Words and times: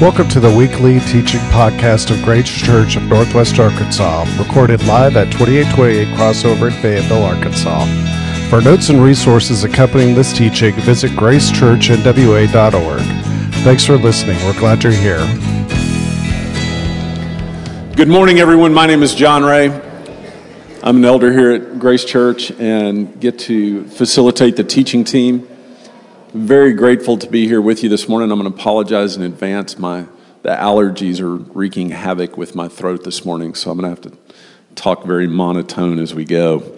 Welcome 0.00 0.28
to 0.30 0.40
the 0.40 0.52
weekly 0.52 0.98
teaching 0.98 1.38
podcast 1.52 2.10
of 2.10 2.20
Grace 2.24 2.50
Church 2.50 2.96
of 2.96 3.04
Northwest 3.04 3.60
Arkansas, 3.60 4.26
recorded 4.40 4.84
live 4.86 5.16
at 5.16 5.30
2828 5.30 6.08
Crossover 6.18 6.66
in 6.66 6.72
Fayetteville, 6.82 7.22
Arkansas. 7.22 7.86
For 8.50 8.60
notes 8.60 8.88
and 8.88 9.00
resources 9.00 9.62
accompanying 9.62 10.16
this 10.16 10.32
teaching, 10.32 10.74
visit 10.80 11.12
gracechurchnwa.org. 11.12 13.02
Thanks 13.62 13.84
for 13.84 13.96
listening. 13.96 14.36
We're 14.44 14.58
glad 14.58 14.82
you're 14.82 14.92
here. 14.92 15.24
Good 17.94 18.08
morning, 18.08 18.40
everyone. 18.40 18.74
My 18.74 18.86
name 18.86 19.04
is 19.04 19.14
John 19.14 19.44
Ray. 19.44 19.68
I'm 20.82 20.96
an 20.96 21.04
elder 21.04 21.32
here 21.32 21.52
at 21.52 21.78
Grace 21.78 22.04
Church 22.04 22.50
and 22.50 23.20
get 23.20 23.38
to 23.40 23.84
facilitate 23.84 24.56
the 24.56 24.64
teaching 24.64 25.04
team 25.04 25.46
very 26.34 26.72
grateful 26.72 27.16
to 27.16 27.28
be 27.30 27.46
here 27.46 27.60
with 27.60 27.84
you 27.84 27.88
this 27.88 28.08
morning. 28.08 28.32
I'm 28.32 28.40
going 28.40 28.52
to 28.52 28.58
apologize 28.58 29.16
in 29.16 29.22
advance. 29.22 29.78
My 29.78 30.06
the 30.42 30.50
allergies 30.50 31.20
are 31.20 31.36
wreaking 31.36 31.90
havoc 31.90 32.36
with 32.36 32.56
my 32.56 32.66
throat 32.66 33.04
this 33.04 33.24
morning, 33.24 33.54
so 33.54 33.70
I'm 33.70 33.78
going 33.78 33.94
to 33.94 34.02
have 34.02 34.12
to 34.12 34.34
talk 34.74 35.04
very 35.04 35.28
monotone 35.28 36.00
as 36.00 36.12
we 36.12 36.24
go. 36.24 36.76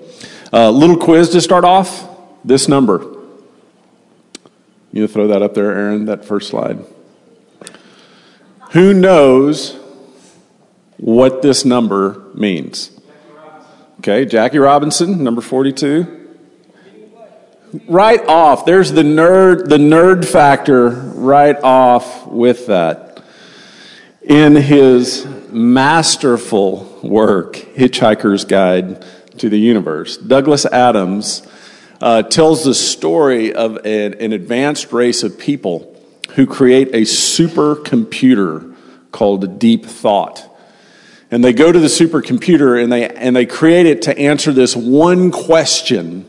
A 0.53 0.57
uh, 0.57 0.71
little 0.71 0.99
quiz 0.99 1.31
to 1.31 1.41
start 1.41 1.65
off. 1.65 2.07
This 2.45 2.69
number. 2.69 3.15
You 4.93 5.09
throw 5.09 5.27
that 5.29 5.43
up 5.43 5.55
there, 5.55 5.73
Aaron. 5.73 6.05
That 6.05 6.25
first 6.25 6.49
slide. 6.51 6.85
Who 8.73 8.93
knows 8.93 9.75
what 10.99 11.41
this 11.41 11.65
number 11.65 12.23
means? 12.35 12.91
Okay, 14.01 14.27
Jackie 14.27 14.59
Robinson, 14.59 15.25
number 15.25 15.41
42. 15.41 16.26
Right 17.89 18.25
off. 18.27 18.65
There's 18.65 18.93
the 18.93 19.03
nerd, 19.03 19.69
the 19.69 19.77
nerd 19.77 20.25
factor 20.25 20.89
right 20.89 21.57
off 21.63 22.27
with 22.27 22.67
that. 22.69 23.23
In 24.23 24.57
his 24.57 25.27
masterful 25.51 27.01
work, 27.03 27.55
Hitchhiker's 27.55 28.45
Guide 28.45 29.05
to 29.39 29.49
the 29.49 29.59
Universe, 29.59 30.17
Douglas 30.17 30.65
Adams 30.65 31.47
uh, 32.01 32.23
tells 32.23 32.65
the 32.65 32.75
story 32.75 33.53
of 33.53 33.77
an, 33.85 34.15
an 34.15 34.33
advanced 34.33 34.93
race 34.93 35.23
of 35.23 35.39
people 35.39 35.95
who 36.31 36.47
create 36.47 36.89
a 36.89 37.03
supercomputer 37.03 38.75
called 39.13 39.59
Deep 39.59 39.87
Thought. 39.87 40.49
And 41.31 41.43
they 41.43 41.53
go 41.53 41.73
to 41.73 41.79
the 41.79 41.89
supercomputer 41.89 42.83
and 42.83 42.93
they, 42.93 43.09
and 43.09 43.35
they 43.35 43.47
create 43.47 43.87
it 43.87 44.03
to 44.03 44.17
answer 44.17 44.53
this 44.53 44.77
one 44.77 45.31
question 45.31 46.29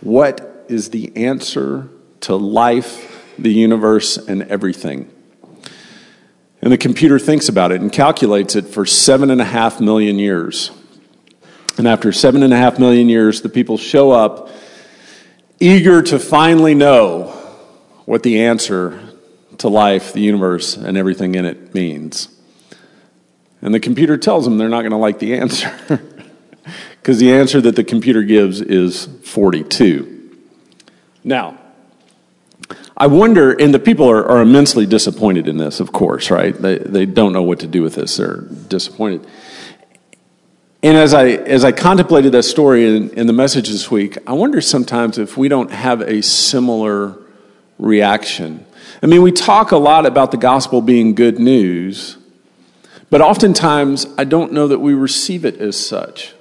What 0.00 0.53
is 0.68 0.90
the 0.90 1.16
answer 1.16 1.88
to 2.20 2.36
life, 2.36 3.34
the 3.38 3.52
universe, 3.52 4.16
and 4.16 4.42
everything. 4.44 5.10
And 6.62 6.72
the 6.72 6.78
computer 6.78 7.18
thinks 7.18 7.48
about 7.48 7.72
it 7.72 7.80
and 7.82 7.92
calculates 7.92 8.56
it 8.56 8.66
for 8.66 8.86
seven 8.86 9.30
and 9.30 9.40
a 9.40 9.44
half 9.44 9.80
million 9.80 10.18
years. 10.18 10.70
And 11.76 11.86
after 11.86 12.12
seven 12.12 12.42
and 12.42 12.54
a 12.54 12.56
half 12.56 12.78
million 12.78 13.08
years, 13.08 13.42
the 13.42 13.48
people 13.48 13.76
show 13.76 14.12
up 14.12 14.48
eager 15.60 16.02
to 16.02 16.18
finally 16.18 16.74
know 16.74 17.26
what 18.06 18.22
the 18.22 18.42
answer 18.42 18.98
to 19.58 19.68
life, 19.68 20.12
the 20.12 20.20
universe, 20.20 20.76
and 20.76 20.96
everything 20.96 21.34
in 21.34 21.44
it 21.44 21.74
means. 21.74 22.28
And 23.60 23.74
the 23.74 23.80
computer 23.80 24.16
tells 24.16 24.44
them 24.44 24.58
they're 24.58 24.68
not 24.68 24.82
going 24.82 24.92
to 24.92 24.96
like 24.96 25.18
the 25.18 25.34
answer 25.34 25.72
because 27.00 27.18
the 27.18 27.32
answer 27.32 27.60
that 27.60 27.76
the 27.76 27.84
computer 27.84 28.22
gives 28.22 28.60
is 28.60 29.06
42. 29.24 30.13
Now, 31.24 31.58
I 32.96 33.08
wonder, 33.08 33.52
and 33.52 33.74
the 33.74 33.78
people 33.78 34.08
are, 34.08 34.24
are, 34.24 34.40
immensely 34.40 34.86
disappointed 34.86 35.48
in 35.48 35.56
this, 35.56 35.80
of 35.80 35.90
course, 35.90 36.30
right? 36.30 36.54
They, 36.54 36.78
they 36.78 37.06
don't 37.06 37.32
know 37.32 37.42
what 37.42 37.60
to 37.60 37.66
do 37.66 37.82
with 37.82 37.96
this. 37.96 38.18
They're 38.18 38.42
disappointed. 38.42 39.26
And 40.82 40.96
as 40.96 41.14
I, 41.14 41.28
as 41.28 41.64
I 41.64 41.72
contemplated 41.72 42.32
that 42.32 42.44
story 42.44 42.96
in, 42.96 43.10
in 43.10 43.26
the 43.26 43.32
message 43.32 43.68
this 43.68 43.90
week, 43.90 44.18
I 44.26 44.34
wonder 44.34 44.60
sometimes 44.60 45.18
if 45.18 45.36
we 45.36 45.48
don't 45.48 45.72
have 45.72 46.02
a 46.02 46.22
similar 46.22 47.18
reaction. 47.78 48.64
I 49.02 49.06
mean, 49.06 49.22
we 49.22 49.32
talk 49.32 49.72
a 49.72 49.76
lot 49.76 50.06
about 50.06 50.30
the 50.30 50.36
gospel 50.36 50.80
being 50.80 51.14
good 51.14 51.38
news, 51.38 52.18
but 53.10 53.20
oftentimes 53.20 54.06
I 54.16 54.24
don't 54.24 54.52
know 54.52 54.68
that 54.68 54.78
we 54.78 54.94
receive 54.94 55.44
it 55.44 55.56
as 55.56 55.74
such. 55.74 56.34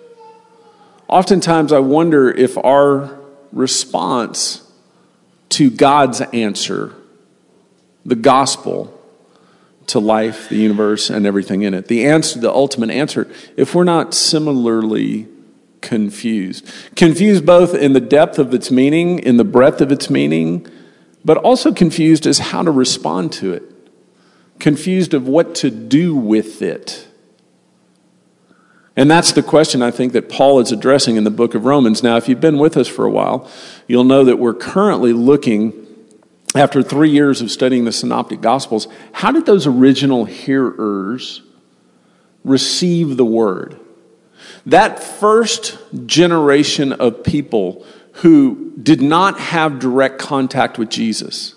Oftentimes 1.08 1.72
I 1.72 1.80
wonder 1.80 2.30
if 2.30 2.58
our 2.58 3.18
response 3.52 4.63
to 5.54 5.70
God's 5.70 6.22
answer, 6.22 6.94
the 8.06 8.16
gospel 8.16 9.00
to 9.88 10.00
life, 10.00 10.50
the 10.50 10.58
universe, 10.58 11.10
and 11.10 11.26
everything 11.28 11.62
in 11.62 11.74
it. 11.74 11.88
The 11.88 12.06
answer, 12.06 12.40
the 12.40 12.52
ultimate 12.52 12.90
answer, 12.90 13.32
if 13.56 13.76
we're 13.76 13.84
not 13.84 14.14
similarly 14.14 15.28
confused. 15.82 16.68
Confused 16.96 17.46
both 17.46 17.76
in 17.76 17.94
the 17.94 18.00
depth 18.00 18.40
of 18.40 18.54
its 18.54 18.72
meaning, 18.72 19.20
in 19.20 19.38
the 19.38 19.44
breadth 19.44 19.80
of 19.80 19.92
its 19.92 20.10
meaning, 20.10 20.68
but 21.24 21.38
also 21.38 21.72
confused 21.72 22.26
as 22.26 22.40
how 22.40 22.64
to 22.64 22.72
respond 22.72 23.32
to 23.34 23.54
it. 23.54 23.64
Confused 24.60 25.14
of 25.14 25.28
what 25.28 25.54
to 25.56 25.70
do 25.70 26.16
with 26.16 26.64
it. 26.64 27.08
And 28.96 29.10
that's 29.10 29.32
the 29.32 29.42
question 29.42 29.82
I 29.82 29.92
think 29.92 30.14
that 30.14 30.30
Paul 30.30 30.60
is 30.60 30.72
addressing 30.72 31.16
in 31.16 31.24
the 31.24 31.32
book 31.32 31.56
of 31.56 31.66
Romans. 31.66 32.04
Now, 32.04 32.18
if 32.18 32.30
you've 32.30 32.42
been 32.42 32.60
with 32.60 32.78
us 32.78 32.88
for 32.88 33.06
a 33.06 33.10
while, 33.10 33.50
you'll 33.88 34.04
know 34.04 34.24
that 34.24 34.38
we're 34.38 34.54
currently 34.54 35.14
looking, 35.14 35.74
after 36.56 36.84
three 36.84 37.10
years 37.10 37.42
of 37.42 37.50
studying 37.50 37.86
the 37.86 37.92
Synoptic 37.92 38.40
Gospels, 38.42 38.88
how 39.14 39.32
did 39.32 39.48
those 39.48 39.66
original 39.66 40.26
hearers 40.26 41.42
receive 42.44 43.18
the 43.18 43.26
word? 43.26 43.80
That 44.66 45.02
first 45.02 45.80
generation 46.06 46.94
of 46.94 47.24
people 47.24 47.86
who 48.18 48.74
did 48.82 49.02
not 49.02 49.40
have 49.40 49.80
direct 49.80 50.20
contact 50.20 50.78
with 50.78 50.90
Jesus 50.90 51.56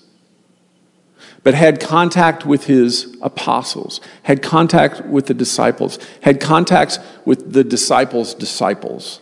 but 1.47 1.55
had 1.55 1.79
contact 1.79 2.45
with 2.45 2.65
his 2.65 3.17
apostles, 3.23 4.01
had 4.25 4.43
contact 4.43 5.07
with 5.07 5.27
the 5.27 5.33
disciples, 5.33 5.97
had 6.23 6.41
contacts 6.41 6.99
with 7.25 7.53
the 7.53 7.62
disciples' 7.62 8.34
disciples, 8.34 9.21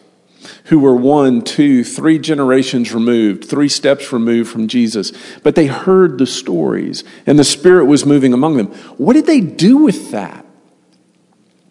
who 0.65 0.79
were 0.79 0.97
one, 0.97 1.43
two, 1.43 1.85
three 1.85 2.19
generations 2.19 2.95
removed, 2.95 3.45
three 3.45 3.69
steps 3.69 4.11
removed 4.11 4.51
from 4.51 4.69
Jesus. 4.69 5.13
But 5.43 5.55
they 5.55 5.67
heard 5.67 6.17
the 6.17 6.27
stories, 6.27 7.05
and 7.27 7.39
the 7.39 7.45
Spirit 7.45 7.85
was 7.85 8.07
moving 8.07 8.33
among 8.33 8.57
them. 8.57 8.69
What 8.97 9.13
did 9.13 9.27
they 9.27 9.43
do 9.43 9.77
with 9.77 10.11
that? 10.13 10.47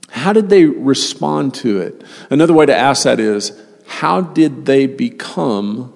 How 0.09 0.34
did 0.34 0.50
they 0.50 0.66
respond 0.66 1.56
to 1.56 1.80
it? 1.80 2.03
Another 2.30 2.53
way 2.53 2.68
to 2.68 2.78
ask 2.78 3.06
that 3.06 3.20
is 3.20 3.59
how 3.88 4.22
did 4.22 4.68
they 4.68 4.85
become 4.85 5.96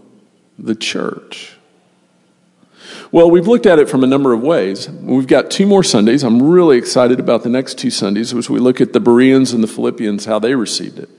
the 0.57 0.73
church? 0.73 1.56
Well, 3.11 3.31
we've 3.31 3.47
looked 3.47 3.65
at 3.65 3.79
it 3.79 3.89
from 3.89 4.03
a 4.03 4.07
number 4.07 4.33
of 4.33 4.41
ways. 4.41 4.89
We've 4.89 5.27
got 5.27 5.49
two 5.49 5.65
more 5.65 5.83
Sundays. 5.83 6.23
I'm 6.23 6.41
really 6.41 6.77
excited 6.77 7.19
about 7.19 7.43
the 7.43 7.49
next 7.49 7.77
two 7.77 7.89
Sundays, 7.89 8.33
as 8.33 8.49
we 8.49 8.59
look 8.59 8.81
at 8.81 8.91
the 8.91 8.99
Bereans 8.99 9.53
and 9.53 9.63
the 9.63 9.67
Philippians, 9.67 10.25
how 10.25 10.39
they 10.39 10.55
received 10.55 10.99
it. 10.99 11.09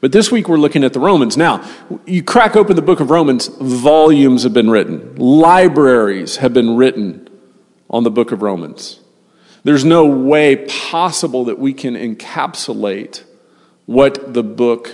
But 0.00 0.12
this 0.12 0.30
week 0.32 0.48
we're 0.48 0.58
looking 0.58 0.84
at 0.84 0.92
the 0.92 1.00
Romans. 1.00 1.36
Now, 1.36 1.66
you 2.06 2.22
crack 2.22 2.56
open 2.56 2.76
the 2.76 2.82
book 2.82 3.00
of 3.00 3.10
Romans, 3.10 3.48
volumes 3.48 4.42
have 4.42 4.52
been 4.52 4.68
written, 4.68 5.16
libraries 5.16 6.38
have 6.38 6.52
been 6.52 6.76
written 6.76 7.28
on 7.88 8.02
the 8.02 8.10
book 8.10 8.32
of 8.32 8.42
Romans. 8.42 9.00
There's 9.62 9.84
no 9.84 10.06
way 10.06 10.66
possible 10.66 11.44
that 11.46 11.58
we 11.58 11.72
can 11.72 11.94
encapsulate 11.94 13.24
what 13.86 14.34
the 14.34 14.42
book 14.42 14.92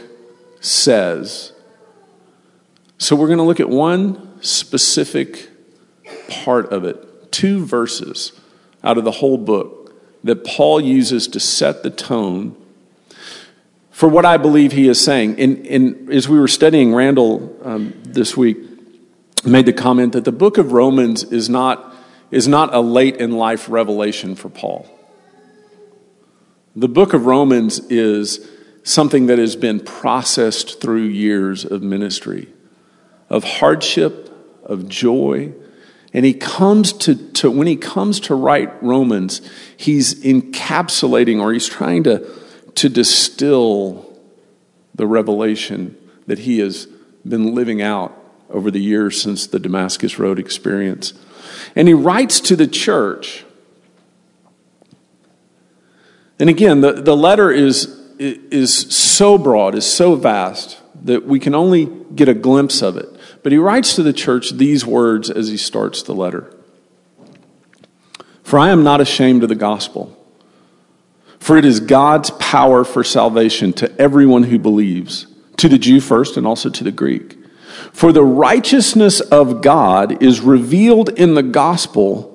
says. 0.61 1.53
So 2.99 3.17
we're 3.17 3.27
going 3.27 3.39
to 3.39 3.45
look 3.45 3.61
at 3.61 3.69
one 3.69 4.43
specific 4.43 5.49
part 6.45 6.73
of 6.73 6.85
it, 6.85 7.31
two 7.33 7.65
verses 7.65 8.33
out 8.83 8.99
of 8.99 9.05
the 9.05 9.11
whole 9.11 9.39
book 9.39 9.95
that 10.25 10.45
Paul 10.45 10.81
uses 10.81 11.29
to 11.29 11.41
set 11.41 11.83
the 11.83 11.91
tone 11.91 12.57
for 13.91 14.09
what 14.09 14.25
I 14.25 14.37
believe 14.37 14.73
he 14.73 14.89
is 14.89 15.03
saying. 15.03 15.39
And, 15.39 15.67
in, 15.67 16.13
as 16.13 16.29
we 16.29 16.39
were 16.39 16.49
studying, 16.49 16.95
Randall 16.95 17.57
um, 17.63 17.93
this 18.05 18.37
week 18.37 18.59
made 19.45 19.67
the 19.67 19.73
comment 19.73 20.13
that 20.13 20.25
the 20.25 20.33
book 20.33 20.59
of 20.59 20.73
Romans 20.73 21.25
is 21.25 21.49
not, 21.49 21.95
is 22.31 22.49
not 22.49 22.75
a 22.75 22.81
late 22.81 23.17
in 23.17 23.33
life 23.33 23.69
revelation 23.69 24.35
for 24.35 24.49
Paul. 24.49 24.89
The 26.75 26.89
book 26.89 27.13
of 27.13 27.27
Romans 27.27 27.81
is 27.91 28.49
something 28.83 29.27
that 29.27 29.39
has 29.39 29.57
been 29.57 29.79
processed 29.81 30.81
through 30.81 31.03
years 31.03 31.65
of 31.65 31.83
ministry, 31.83 32.49
of 33.29 33.45
hardship, 33.45 34.31
of 34.65 34.89
joy, 34.89 35.53
and 36.13 36.25
he 36.25 36.35
comes 36.35 36.93
to, 36.93 37.15
to, 37.33 37.51
when 37.51 37.67
he 37.67 37.77
comes 37.77 38.21
to 38.21 38.35
write 38.35 38.83
Romans, 38.83 39.41
he's 39.77 40.23
encapsulating 40.23 41.41
or 41.41 41.53
he's 41.53 41.67
trying 41.67 42.05
to, 42.05 42.29
to 42.75 42.89
distill 42.89 44.19
the 44.95 45.07
revelation 45.07 45.97
that 46.27 46.41
he 46.41 46.59
has 46.59 46.87
been 47.27 47.55
living 47.55 47.81
out 47.81 48.17
over 48.51 48.71
the 48.71 48.81
years 48.81 49.21
since 49.21 49.47
the 49.47 49.59
Damascus 49.59 50.19
Road 50.19 50.39
experience. 50.39 51.15
And 51.75 51.89
he 51.89 51.95
writes 51.95 52.41
to 52.41 52.57
the 52.57 52.67
church 52.67 53.45
And 56.43 56.51
again, 56.51 56.81
the, 56.81 56.95
the 56.95 57.17
letter 57.17 57.53
is, 57.53 57.85
is 58.19 58.77
so 58.77 59.39
broad, 59.39 59.77
is 59.77 59.87
so 59.87 60.17
vast, 60.17 60.77
that 61.05 61.25
we 61.25 61.39
can 61.39 61.55
only 61.55 61.87
get 62.17 62.29
a 62.29 62.35
glimpse 62.35 62.83
of 62.83 62.97
it. 62.97 63.09
But 63.43 63.53
he 63.53 63.59
writes 63.59 63.95
to 63.97 64.03
the 64.03 64.13
church 64.13 64.53
these 64.53 64.87
words 64.87 65.31
as 65.31 65.49
he 65.49 65.57
starts 65.57 66.03
the 66.03 66.15
letter 66.15 66.55
For 68.43 68.59
I 68.59 68.71
am 68.71 68.85
not 68.85 69.01
ashamed 69.01 69.43
of 69.43 69.49
the 69.49 69.55
gospel, 69.55 70.17
for 71.39 71.57
it 71.57 71.65
is 71.65 71.81
God's 71.81 72.31
power 72.33 72.85
for 72.85 73.03
salvation 73.03 73.73
to 73.75 74.01
everyone 74.01 74.45
who 74.45 74.59
believes, 74.59 75.27
to 75.57 75.69
the 75.69 75.79
Jew 75.79 76.01
first 76.01 76.37
and 76.37 76.47
also 76.47 76.71
to 76.71 76.85
the 76.85 76.93
Greek. 76.93 77.37
For 77.93 78.13
the 78.13 78.25
righteousness 78.25 79.21
of 79.21 79.61
God 79.61 80.23
is 80.23 80.41
revealed 80.41 81.09
in 81.11 81.35
the 81.35 81.43
gospel 81.43 82.29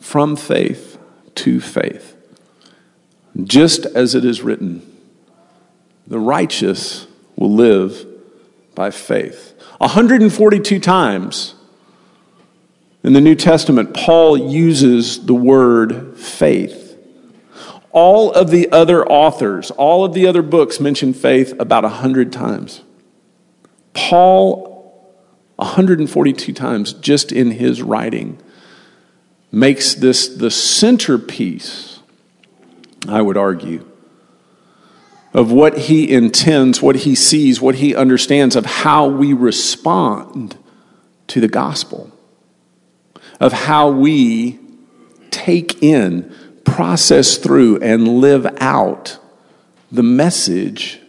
from 0.00 0.36
faith 0.36 0.98
to 1.36 1.60
faith. 1.60 2.16
Just 3.44 3.86
as 3.86 4.14
it 4.14 4.24
is 4.24 4.42
written, 4.42 4.82
the 6.06 6.18
righteous 6.18 7.06
will 7.36 7.54
live 7.54 8.06
by 8.74 8.90
faith. 8.90 9.51
142 9.82 10.78
times 10.78 11.56
in 13.02 13.14
the 13.14 13.20
New 13.20 13.34
Testament, 13.34 13.92
Paul 13.92 14.38
uses 14.38 15.26
the 15.26 15.34
word 15.34 16.16
faith. 16.16 16.96
All 17.90 18.30
of 18.30 18.50
the 18.50 18.70
other 18.70 19.04
authors, 19.04 19.72
all 19.72 20.04
of 20.04 20.14
the 20.14 20.28
other 20.28 20.40
books 20.40 20.78
mention 20.78 21.12
faith 21.12 21.52
about 21.58 21.82
100 21.82 22.32
times. 22.32 22.82
Paul 23.92 24.70
142 25.56 26.52
times 26.52 26.92
just 26.92 27.32
in 27.32 27.50
his 27.50 27.82
writing 27.82 28.40
makes 29.50 29.96
this 29.96 30.28
the 30.28 30.50
centerpiece, 30.52 31.98
I 33.08 33.20
would 33.20 33.36
argue, 33.36 33.84
of 35.34 35.50
what 35.50 35.78
he 35.78 36.12
intends, 36.12 36.82
what 36.82 36.96
he 36.96 37.14
sees, 37.14 37.60
what 37.60 37.76
he 37.76 37.94
understands 37.94 38.54
of 38.54 38.66
how 38.66 39.06
we 39.06 39.32
respond 39.32 40.56
to 41.28 41.40
the 41.40 41.48
gospel, 41.48 42.10
of 43.40 43.52
how 43.52 43.90
we 43.90 44.58
take 45.30 45.82
in, 45.82 46.34
process 46.64 47.38
through, 47.38 47.78
and 47.78 48.06
live 48.20 48.46
out 48.60 49.18
the 49.90 50.02
message 50.02 51.00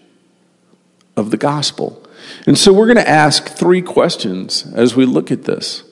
of 1.17 1.29
the 1.29 1.37
gospel. 1.37 2.01
And 2.47 2.57
so 2.57 2.71
we're 2.71 2.87
going 2.87 2.97
to 2.97 3.09
ask 3.09 3.49
three 3.49 3.81
questions 3.81 4.65
as 4.73 4.95
we 4.95 5.05
look 5.05 5.31
at 5.31 5.43
this. 5.43 5.83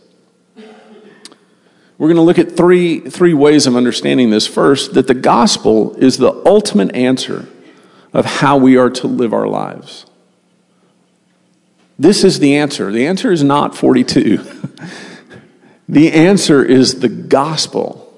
We're 1.98 2.08
going 2.08 2.16
to 2.16 2.24
look 2.24 2.40
at 2.40 2.58
three, 2.58 3.00
three 3.00 3.34
ways 3.34 3.68
of 3.68 3.76
understanding 3.76 4.32
this. 4.32 4.48
First, 4.48 4.96
that 4.96 5.06
the 5.08 5.14
gospel 5.14 5.96
is 5.98 6.18
the 6.18 6.34
ultimate 6.46 6.96
answer 6.96 7.48
of 8.14 8.26
how 8.26 8.58
we 8.58 8.78
are 8.78 8.90
to 8.90 9.08
live 9.08 9.34
our 9.34 9.48
lives. 9.48 10.06
This 11.98 12.24
is 12.24 12.40
the 12.40 12.56
answer. 12.56 12.92
The 12.92 13.06
answer 13.06 13.32
is 13.32 13.44
not 13.44 13.76
42. 13.76 14.38
the 15.90 16.12
answer 16.12 16.64
is 16.64 17.00
the 17.00 17.10
gospel, 17.10 18.12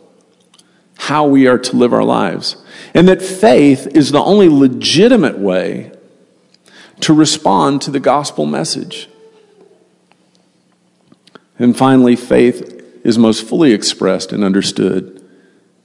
how 0.98 1.28
we 1.28 1.48
are 1.48 1.58
to 1.58 1.76
live 1.76 1.94
our 1.94 2.04
lives. 2.04 2.56
And 2.94 3.08
that 3.08 3.22
faith 3.22 3.88
is 3.88 4.12
the 4.12 4.24
only 4.24 4.48
legitimate 4.48 5.38
way 5.38 5.92
to 7.02 7.14
respond 7.14 7.82
to 7.82 7.92
the 7.92 8.00
gospel 8.00 8.46
message. 8.46 9.10
And 11.60 11.76
finally, 11.76 12.16
faith 12.16 13.02
is 13.04 13.18
most 13.18 13.48
fully 13.48 13.74
expressed 13.74 14.32
and 14.32 14.44
understood 14.44 15.22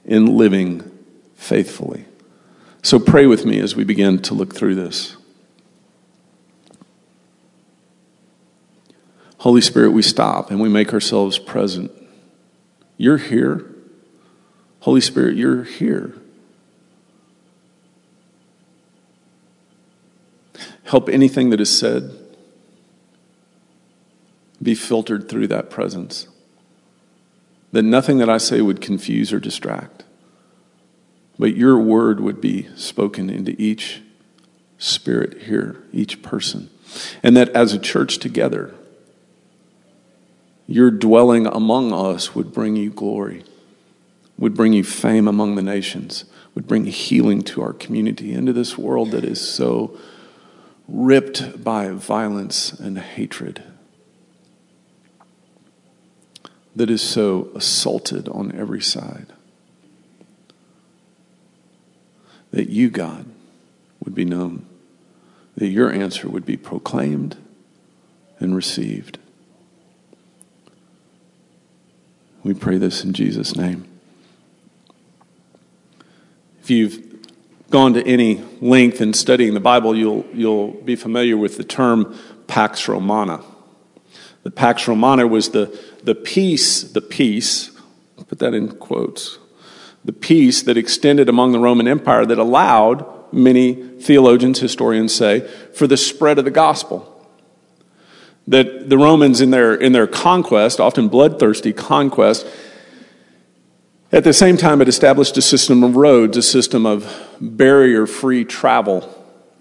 in 0.05 0.37
living 0.37 0.89
faithfully. 1.35 2.05
So 2.81 2.99
pray 2.99 3.25
with 3.25 3.45
me 3.45 3.59
as 3.59 3.75
we 3.75 3.83
begin 3.83 4.19
to 4.23 4.33
look 4.33 4.55
through 4.55 4.75
this. 4.75 5.17
Holy 9.39 9.61
Spirit, 9.61 9.91
we 9.91 10.01
stop 10.01 10.51
and 10.51 10.59
we 10.59 10.69
make 10.69 10.93
ourselves 10.93 11.39
present. 11.39 11.91
You're 12.97 13.17
here. 13.17 13.65
Holy 14.81 15.01
Spirit, 15.01 15.37
you're 15.37 15.63
here. 15.63 16.13
Help 20.83 21.07
anything 21.07 21.51
that 21.51 21.61
is 21.61 21.75
said 21.75 22.11
be 24.61 24.75
filtered 24.75 25.29
through 25.29 25.47
that 25.47 25.69
presence. 25.69 26.27
That 27.71 27.83
nothing 27.83 28.17
that 28.17 28.29
I 28.29 28.39
say 28.39 28.61
would 28.61 28.81
confuse 28.81 29.31
or 29.31 29.39
distract, 29.39 30.03
but 31.39 31.55
your 31.55 31.79
word 31.79 32.19
would 32.19 32.41
be 32.41 32.67
spoken 32.75 33.29
into 33.29 33.59
each 33.59 34.01
spirit 34.77 35.43
here, 35.43 35.81
each 35.93 36.21
person. 36.21 36.69
And 37.23 37.35
that 37.37 37.49
as 37.49 37.73
a 37.73 37.79
church 37.79 38.17
together, 38.17 38.75
your 40.67 40.91
dwelling 40.91 41.47
among 41.47 41.93
us 41.93 42.35
would 42.35 42.53
bring 42.53 42.75
you 42.75 42.89
glory, 42.89 43.43
would 44.37 44.53
bring 44.53 44.73
you 44.73 44.83
fame 44.83 45.27
among 45.27 45.55
the 45.55 45.61
nations, 45.61 46.25
would 46.53 46.67
bring 46.67 46.85
healing 46.85 47.41
to 47.43 47.61
our 47.61 47.73
community, 47.73 48.33
into 48.33 48.51
this 48.51 48.77
world 48.77 49.11
that 49.11 49.23
is 49.23 49.39
so 49.39 49.97
ripped 50.87 51.63
by 51.63 51.89
violence 51.89 52.73
and 52.73 52.99
hatred, 52.99 53.63
that 56.75 56.89
is 56.89 57.01
so 57.01 57.49
assaulted 57.55 58.27
on 58.29 58.51
every 58.55 58.81
side. 58.81 59.27
That 62.51 62.69
you, 62.69 62.89
God, 62.89 63.25
would 64.03 64.15
be 64.15 64.25
known, 64.25 64.65
that 65.55 65.67
your 65.67 65.91
answer 65.91 66.27
would 66.29 66.45
be 66.45 66.57
proclaimed 66.57 67.37
and 68.39 68.55
received. 68.55 69.19
We 72.43 72.53
pray 72.53 72.77
this 72.77 73.03
in 73.03 73.13
Jesus' 73.13 73.55
name. 73.55 73.85
If 76.61 76.69
you've 76.69 77.09
gone 77.69 77.93
to 77.93 78.05
any 78.05 78.43
length 78.61 79.01
in 79.01 79.13
studying 79.13 79.53
the 79.53 79.59
Bible, 79.59 79.95
you'll, 79.95 80.25
you'll 80.33 80.71
be 80.71 80.95
familiar 80.95 81.35
with 81.35 81.57
the 81.57 81.63
term 81.63 82.17
Pax 82.47 82.87
Romana. 82.87 83.43
The 84.43 84.51
Pax 84.51 84.87
Romana 84.87 85.27
was 85.27 85.49
the, 85.49 85.77
the 86.03 86.15
peace, 86.15 86.83
the 86.83 87.01
peace, 87.01 87.71
put 88.27 88.39
that 88.39 88.53
in 88.53 88.69
quotes, 88.69 89.38
the 90.09 90.13
peace 90.13 90.63
that 90.63 90.75
extended 90.75 91.29
among 91.29 91.51
the 91.51 91.59
Roman 91.59 91.87
Empire 91.87 92.25
that 92.25 92.39
allowed, 92.39 93.05
many 93.31 93.75
theologians, 93.99 94.57
historians 94.57 95.13
say, 95.13 95.47
for 95.75 95.85
the 95.85 95.97
spread 95.97 96.39
of 96.39 96.45
the 96.45 96.49
gospel. 96.49 97.29
That 98.47 98.89
the 98.89 98.97
Romans, 98.97 99.39
in 99.39 99.51
their, 99.51 99.75
in 99.75 99.91
their 99.91 100.07
conquest, 100.07 100.79
often 100.79 101.09
bloodthirsty 101.09 101.73
conquest, 101.73 102.47
at 104.11 104.23
the 104.23 104.33
same 104.33 104.57
time, 104.57 104.81
it 104.81 104.87
established 104.87 105.37
a 105.37 105.43
system 105.43 105.83
of 105.83 105.95
roads, 105.95 106.35
a 106.37 106.41
system 106.41 106.87
of 106.87 107.15
barrier 107.39 108.07
free 108.07 108.43
travel 108.43 109.07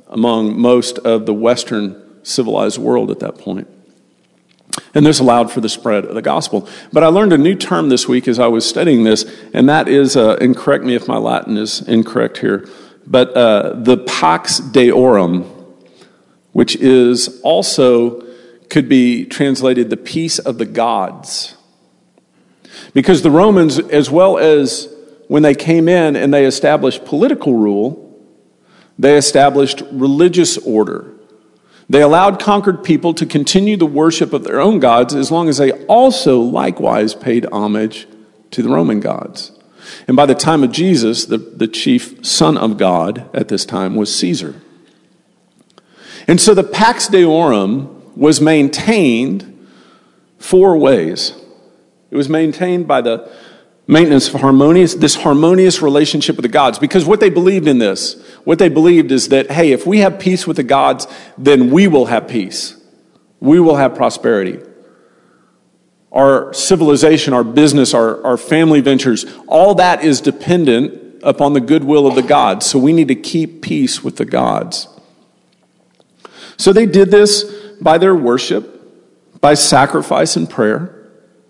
among 0.07 0.59
most 0.59 0.97
of 1.01 1.27
the 1.27 1.35
Western 1.35 2.25
civilized 2.25 2.79
world 2.79 3.11
at 3.11 3.19
that 3.19 3.37
point. 3.37 3.69
And 4.95 5.05
this 5.05 5.19
allowed 5.19 5.51
for 5.51 5.61
the 5.61 5.69
spread 5.69 6.05
of 6.05 6.15
the 6.15 6.23
gospel. 6.23 6.69
But 6.93 7.03
I 7.03 7.09
learned 7.09 7.33
a 7.33 7.39
new 7.39 7.55
term 7.55 7.89
this 7.89 8.07
week 8.07 8.29
as 8.29 8.39
I 8.39 8.47
was 8.47 8.69
studying 8.69 9.05
this, 9.05 9.25
and 9.53 9.69
that 9.69 9.89
is, 9.89 10.17
uh, 10.17 10.37
and 10.41 10.57
correct 10.57 10.85
me 10.85 10.95
if 10.95 11.09
my 11.09 11.17
Latin 11.17 11.57
is 11.57 11.81
incorrect 11.83 12.39
here, 12.39 12.69
but 13.07 13.35
uh, 13.35 13.75
the 13.75 13.97
Pax 13.97 14.61
Deorum, 14.61 15.43
which 16.53 16.77
is 16.77 17.41
also 17.43 18.27
could 18.69 18.89
be 18.89 19.25
translated 19.25 19.91
the 19.91 19.97
peace 19.97 20.39
of 20.39 20.59
the 20.59 20.67
gods. 20.67 21.57
Because 22.93 23.23
the 23.23 23.31
Romans, 23.31 23.79
as 23.79 24.11
well 24.11 24.39
as 24.39 24.95
when 25.29 25.43
they 25.43 25.55
came 25.55 25.89
in 25.89 26.17
and 26.17 26.33
they 26.33 26.45
established 26.45 27.05
political 27.05 27.55
rule, 27.55 28.05
they 28.99 29.17
established 29.17 29.83
religious 29.91 30.59
order. 30.59 31.13
They 31.89 32.03
allowed 32.03 32.39
conquered 32.39 32.85
people 32.85 33.15
to 33.15 33.25
continue 33.25 33.77
the 33.77 33.87
worship 33.87 34.33
of 34.33 34.45
their 34.45 34.61
own 34.61 34.79
gods 34.79 35.15
as 35.15 35.31
long 35.31 35.49
as 35.49 35.57
they 35.57 35.73
also 35.87 36.41
likewise 36.41 37.15
paid 37.15 37.47
homage 37.47 38.07
to 38.51 38.63
the 38.63 38.69
Roman 38.69 39.01
gods. 39.01 39.53
And 40.07 40.17
by 40.17 40.27
the 40.27 40.35
time 40.35 40.63
of 40.63 40.71
Jesus, 40.71 41.25
the, 41.25 41.39
the 41.39 41.69
chief 41.69 42.25
son 42.25 42.59
of 42.59 42.77
God 42.77 43.29
at 43.35 43.49
this 43.49 43.65
time 43.65 43.95
was 43.95 44.15
Caesar. 44.15 44.61
And 46.27 46.39
so 46.39 46.53
the 46.53 46.63
Pax 46.63 47.09
Deorum 47.09 48.15
was 48.15 48.41
maintained 48.41 49.67
four 50.39 50.77
ways. 50.77 51.33
It 52.11 52.17
was 52.17 52.29
maintained 52.29 52.87
by 52.87 53.01
the 53.01 53.31
maintenance 53.89 54.29
of 54.33 54.43
harmonious, 54.43 54.95
this 54.95 55.17
harmonious 55.17 55.81
relationship 55.81 56.37
with 56.37 56.43
the 56.43 56.49
gods. 56.49 56.79
Because 56.79 57.07
what 57.07 57.21
they 57.21 57.31
believed 57.31 57.67
in 57.67 57.79
this, 57.79 58.23
what 58.45 58.59
they 58.59 58.69
believed 58.69 59.11
is 59.11 59.31
that, 59.31 59.51
hey, 59.51 59.73
if 59.73 59.87
we 59.87 60.01
have 60.01 60.21
peace 60.21 60.47
with 60.47 60.59
the 60.59 60.63
gods, 60.63 61.09
then 61.39 61.71
we 61.71 61.89
will 61.89 62.07
have 62.07 62.29
peace. 62.29 62.77
We 63.41 63.59
will 63.59 63.77
have 63.77 63.95
prosperity. 63.95 64.61
Our 66.13 66.53
civilization, 66.53 67.33
our 67.33 67.45
business, 67.45 67.95
our, 67.95 68.23
our 68.25 68.37
family 68.37 68.83
ventures, 68.83 69.25
all 69.47 69.75
that 69.77 70.05
is 70.05 70.21
dependent 70.21 71.23
upon 71.23 71.55
the 71.55 71.61
goodwill 71.61 72.07
of 72.07 72.15
the 72.15 72.23
gods. 72.23 72.67
So 72.67 72.79
we 72.79 72.93
need 72.93 73.09
to 73.09 73.15
keep 73.15 73.63
peace 73.63 74.05
with 74.05 74.17
the 74.17 74.25
gods. 74.27 74.87
So 76.59 76.73
they 76.73 76.87
did 76.87 77.11
this 77.11 77.45
by 77.81 77.97
their 77.97 78.15
worship, 78.15 79.41
by 79.41 79.55
sacrifice 79.55 80.37
and 80.37 80.49
prayer 80.49 80.98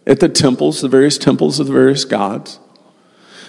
at 0.08 0.20
the 0.20 0.28
temples, 0.28 0.80
the 0.80 0.88
various 0.88 1.18
temples 1.18 1.60
of 1.60 1.66
the 1.66 1.72
various 1.72 2.04
gods. 2.06 2.58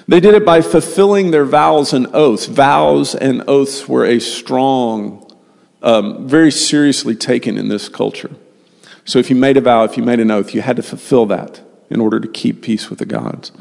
They 0.07 0.19
did 0.19 0.33
it 0.33 0.45
by 0.45 0.61
fulfilling 0.61 1.31
their 1.31 1.45
vows 1.45 1.93
and 1.93 2.07
oaths. 2.13 2.45
Vows 2.45 3.15
and 3.15 3.43
oaths 3.47 3.87
were 3.87 4.05
a 4.05 4.19
strong, 4.19 5.25
um, 5.81 6.27
very 6.27 6.51
seriously 6.51 7.15
taken 7.15 7.57
in 7.57 7.69
this 7.69 7.87
culture. 7.87 8.31
So 9.05 9.19
if 9.19 9.29
you 9.29 9.35
made 9.35 9.55
a 9.55 9.61
vow, 9.61 9.85
if 9.85 9.97
you 9.97 10.03
made 10.03 10.19
an 10.19 10.29
oath, 10.31 10.53
you 10.53 10.61
had 10.61 10.75
to 10.75 10.83
fulfill 10.83 11.25
that 11.27 11.61
in 11.89 12.01
order 12.01 12.19
to 12.19 12.27
keep 12.27 12.61
peace 12.61 12.89
with 12.89 12.99
the 12.99 13.05
gods. 13.05 13.51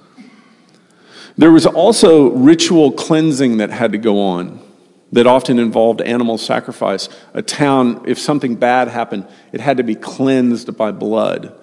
There 1.37 1.53
was 1.53 1.67
also 1.67 2.31
ritual 2.31 2.91
cleansing 2.91 3.59
that 3.59 3.71
had 3.71 3.93
to 3.93 3.99
go 3.99 4.21
on 4.21 4.61
that 5.13 5.27
often 5.27 5.59
involved 5.59 6.01
animal 6.01 6.37
sacrifice. 6.37 7.09
A 7.33 7.43
town, 7.43 8.03
if 8.07 8.19
something 8.19 8.57
bad 8.57 8.89
happened, 8.89 9.27
it 9.53 9.61
had 9.61 9.77
to 9.77 9.83
be 9.85 9.95
cleansed 9.95 10.77
by 10.77 10.91
blood 10.91 11.55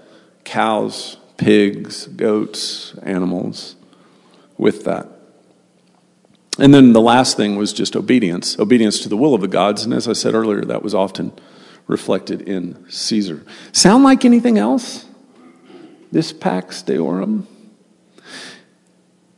cows, 0.46 1.18
pigs, 1.38 2.08
goats, 2.08 2.96
animals, 3.04 3.76
with 4.58 4.86
that. 4.86 5.10
And 6.58 6.74
then 6.74 6.94
the 6.94 7.02
last 7.02 7.36
thing 7.36 7.58
was 7.58 7.74
just 7.74 7.96
obedience 7.96 8.58
obedience 8.58 9.00
to 9.02 9.10
the 9.10 9.18
will 9.18 9.34
of 9.34 9.42
the 9.42 9.48
gods. 9.48 9.84
And 9.84 9.94
as 9.94 10.08
I 10.08 10.14
said 10.14 10.34
earlier, 10.34 10.62
that 10.62 10.84
was 10.84 10.96
often 10.96 11.34
reflected 11.88 12.42
in 12.42 12.90
Caesar. 12.90 13.46
Sound 13.72 14.04
like 14.04 14.26
anything 14.26 14.58
else? 14.58 15.06
This 16.12 16.32
Pax 16.32 16.82
Deorum? 16.82 17.48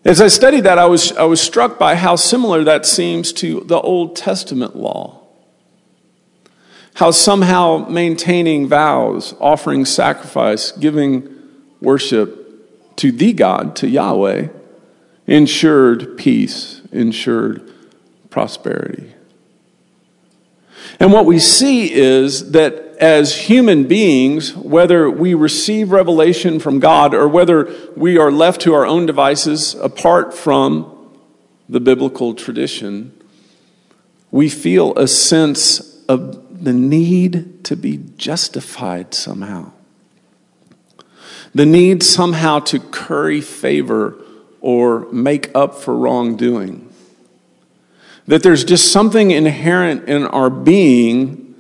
As 0.06 0.22
I 0.22 0.28
studied 0.28 0.62
that, 0.62 0.78
I 0.78 0.86
was, 0.86 1.12
I 1.14 1.24
was 1.24 1.42
struck 1.42 1.78
by 1.78 1.96
how 1.96 2.16
similar 2.16 2.64
that 2.64 2.86
seems 2.86 3.34
to 3.34 3.62
the 3.62 3.80
Old 3.80 4.16
Testament 4.16 4.76
law. 4.76 5.24
How 6.94 7.12
somehow 7.12 7.88
maintaining 7.90 8.68
vows, 8.68 9.36
offering 9.40 9.86
sacrifice, 9.86 10.72
giving 10.72 11.37
worship 11.82 12.96
to 12.98 13.12
the 13.12 13.34
God, 13.34 13.76
to 13.78 13.88
Yahweh, 13.88 14.48
ensured 15.28 16.18
peace, 16.18 16.82
ensured 16.92 17.72
prosperity. 18.30 19.14
And 21.00 21.12
what 21.12 21.26
we 21.26 21.40
see 21.40 21.92
is 21.94 22.52
that 22.52 22.96
as 23.00 23.36
human 23.36 23.88
beings, 23.88 24.56
whether 24.56 25.10
we 25.10 25.34
receive 25.34 25.92
revelation 25.92 26.60
from 26.60 26.80
God 26.80 27.14
or 27.14 27.28
whether 27.28 27.72
we 27.96 28.18
are 28.18 28.32
left 28.32 28.62
to 28.62 28.74
our 28.74 28.86
own 28.86 29.06
devices 29.06 29.76
apart 29.76 30.34
from 30.34 30.94
the 31.70 31.80
biblical 31.80 32.34
tradition, 32.34 33.14
we 34.32 34.50
feel 34.50 34.98
a 34.98 35.08
sense 35.08 36.04
of 36.06 36.64
the 36.64 36.74
need 36.74 37.64
to 37.66 37.76
be 37.76 37.98
justified 38.18 39.14
somehow. 39.14 39.72
The 41.54 41.66
need 41.66 42.04
somehow 42.04 42.60
to 42.60 42.80
curry 42.80 43.42
favor 43.42 44.18
or 44.62 45.12
make 45.12 45.50
up 45.56 45.76
for 45.76 45.96
wrongdoing. 45.96 46.90
That 48.28 48.44
there's 48.44 48.64
just 48.64 48.92
something 48.92 49.32
inherent 49.32 50.10
in 50.10 50.26
our 50.26 50.50
being 50.50 51.56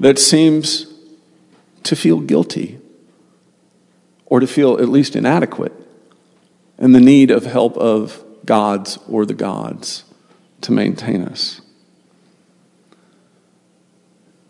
that 0.00 0.18
seems 0.18 0.86
to 1.82 1.96
feel 1.96 2.20
guilty 2.20 2.78
or 4.26 4.40
to 4.40 4.46
feel 4.46 4.78
at 4.78 4.88
least 4.88 5.16
inadequate 5.16 5.72
and 6.78 6.94
the 6.94 7.00
need 7.00 7.30
of 7.30 7.44
help 7.44 7.76
of 7.76 8.24
gods 8.46 8.98
or 9.08 9.26
the 9.26 9.34
gods 9.34 10.04
to 10.62 10.72
maintain 10.72 11.22
us. 11.24 11.60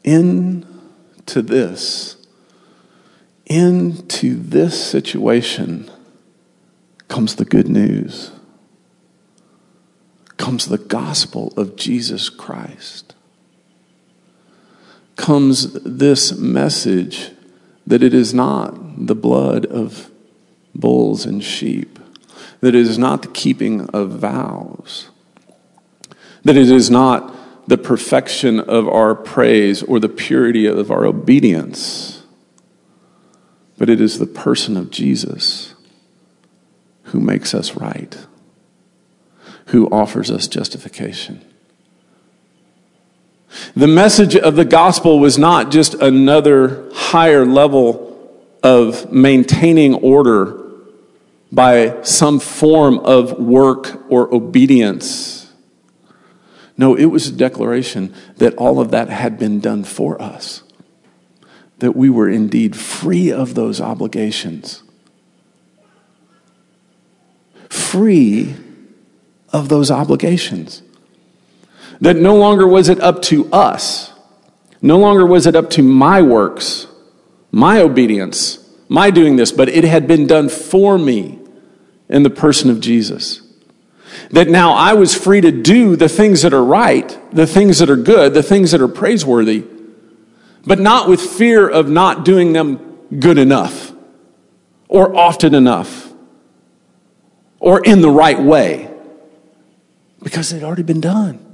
Into 0.05 1.43
this, 1.43 2.18
into 3.49 4.35
this 4.35 4.91
situation 4.91 5.91
comes 7.09 7.37
the 7.37 7.45
good 7.45 7.69
news, 7.69 8.31
comes 10.37 10.67
the 10.67 10.79
gospel 10.79 11.53
of 11.57 11.75
Jesus 11.75 12.29
Christ, 12.29 13.15
comes 15.17 15.73
this 15.83 16.37
message 16.37 17.31
that 17.87 18.03
it 18.03 18.13
is 18.13 18.35
not 18.35 19.07
the 19.07 19.15
blood 19.15 19.65
of 19.67 20.11
bulls 20.75 21.25
and 21.25 21.43
sheep, 21.43 21.99
that 22.61 22.75
it 22.75 22.87
is 22.87 22.99
not 22.99 23.23
the 23.23 23.29
keeping 23.29 23.89
of 23.91 24.11
vows, 24.11 25.09
that 26.45 26.57
it 26.57 26.71
is 26.71 26.91
not 26.91 27.35
the 27.67 27.79
perfection 27.79 28.61
of 28.61 28.87
our 28.89 29.15
praise 29.15 29.83
or 29.83 29.99
the 29.99 30.09
purity 30.09 30.67
of 30.67 30.91
our 30.91 31.05
obedience, 31.05 32.18
but 33.79 33.89
it 33.89 34.01
is 34.01 34.19
the 34.19 34.27
person 34.27 34.77
of 34.77 34.91
Jesus 34.91 35.75
who 37.05 37.21
makes 37.21 37.55
us 37.55 37.75
right, 37.75 38.27
who 39.67 39.87
offers 39.89 40.31
us 40.31 40.47
justification. 40.47 41.43
The 43.75 43.87
message 43.87 44.37
of 44.37 44.57
the 44.57 44.65
gospel 44.65 45.19
was 45.19 45.39
not 45.39 45.71
just 45.71 45.95
another 45.95 46.91
higher 46.93 47.47
level 47.47 48.07
of 48.63 49.11
maintaining 49.11 49.95
order 49.95 50.59
by 51.51 52.03
some 52.03 52.41
form 52.41 52.99
of 52.99 53.39
work 53.39 54.11
or 54.11 54.33
obedience. 54.35 55.51
No, 56.77 56.95
it 56.95 57.07
was 57.07 57.29
a 57.29 57.33
declaration 57.33 58.15
that 58.37 58.55
all 58.57 58.81
of 58.81 58.91
that 58.91 59.09
had 59.09 59.39
been 59.39 59.61
done 59.61 59.85
for 59.85 60.21
us, 60.21 60.63
that 61.79 61.95
we 61.95 62.11
were 62.11 62.29
indeed 62.29 62.77
free 62.77 63.31
of 63.31 63.55
those 63.55 63.81
obligations 63.81 64.83
free 67.89 68.55
of 69.51 69.69
those 69.69 69.91
obligations. 69.91 70.83
That 72.01 72.17
no 72.17 72.37
longer 72.37 72.67
was 72.67 72.89
it 72.89 73.01
up 73.01 73.23
to 73.23 73.51
us, 73.53 74.13
no 74.83 74.99
longer 74.99 75.27
was 75.27 75.47
it 75.47 75.57
up 75.57 75.71
to 75.71 75.83
my 75.83 76.23
works, 76.23 76.87
my 77.51 77.81
obedience, 77.81 78.65
my 78.89 79.11
doing 79.11 79.37
this, 79.37 79.53
but 79.53 79.69
it 79.69 79.85
had 79.85 80.07
been 80.07 80.27
done 80.27 80.49
for 80.49 80.99
me 80.99 81.39
in 82.09 82.23
the 82.23 82.31
person 82.31 82.71
of 82.71 82.81
Jesus. 82.81 83.43
That 84.31 84.49
now 84.49 84.73
I 84.73 84.93
was 84.93 85.15
free 85.15 85.41
to 85.41 85.51
do 85.51 85.97
the 85.97 86.09
things 86.09 86.43
that 86.43 86.53
are 86.53 86.65
right, 86.65 87.19
the 87.33 87.47
things 87.47 87.79
that 87.79 87.91
are 87.91 87.97
good, 87.97 88.35
the 88.35 88.43
things 88.43 88.71
that 88.71 88.81
are 88.81 88.89
praiseworthy, 88.89 89.65
but 90.69 90.79
not 90.79 91.09
with 91.09 91.21
fear 91.21 91.69
of 91.69 91.89
not 91.89 92.25
doing 92.25 92.53
them 92.53 92.99
good 93.19 93.39
enough 93.39 93.93
or 94.87 95.17
often 95.17 95.55
enough 95.55 96.13
or 97.59 97.81
in 97.81 98.03
the 98.03 98.11
right 98.11 98.39
way 98.39 98.89
because 100.23 100.51
had 100.51 100.63
already 100.63 100.83
been 100.83 101.01
done. 101.01 101.45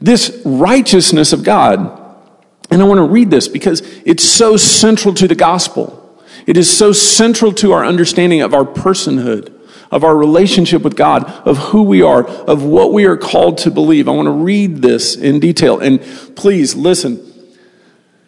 This 0.00 0.42
righteousness 0.44 1.32
of 1.32 1.44
God, 1.44 1.78
and 2.70 2.80
I 2.80 2.84
want 2.84 2.98
to 2.98 3.06
read 3.06 3.30
this 3.30 3.48
because 3.48 3.80
it's 4.04 4.24
so 4.24 4.56
central 4.56 5.14
to 5.14 5.28
the 5.28 5.34
gospel. 5.34 6.02
It 6.46 6.56
is 6.56 6.74
so 6.74 6.92
central 6.92 7.52
to 7.54 7.72
our 7.72 7.84
understanding 7.84 8.42
of 8.42 8.54
our 8.54 8.64
personhood, 8.64 9.52
of 9.90 10.04
our 10.04 10.16
relationship 10.16 10.82
with 10.82 10.96
God, 10.96 11.24
of 11.46 11.58
who 11.58 11.82
we 11.82 12.02
are, 12.02 12.26
of 12.26 12.62
what 12.62 12.92
we 12.92 13.06
are 13.06 13.16
called 13.16 13.58
to 13.58 13.70
believe. 13.70 14.08
I 14.08 14.12
want 14.12 14.26
to 14.26 14.32
read 14.32 14.76
this 14.82 15.16
in 15.16 15.40
detail. 15.40 15.78
And 15.78 16.00
please 16.36 16.74
listen. 16.74 17.25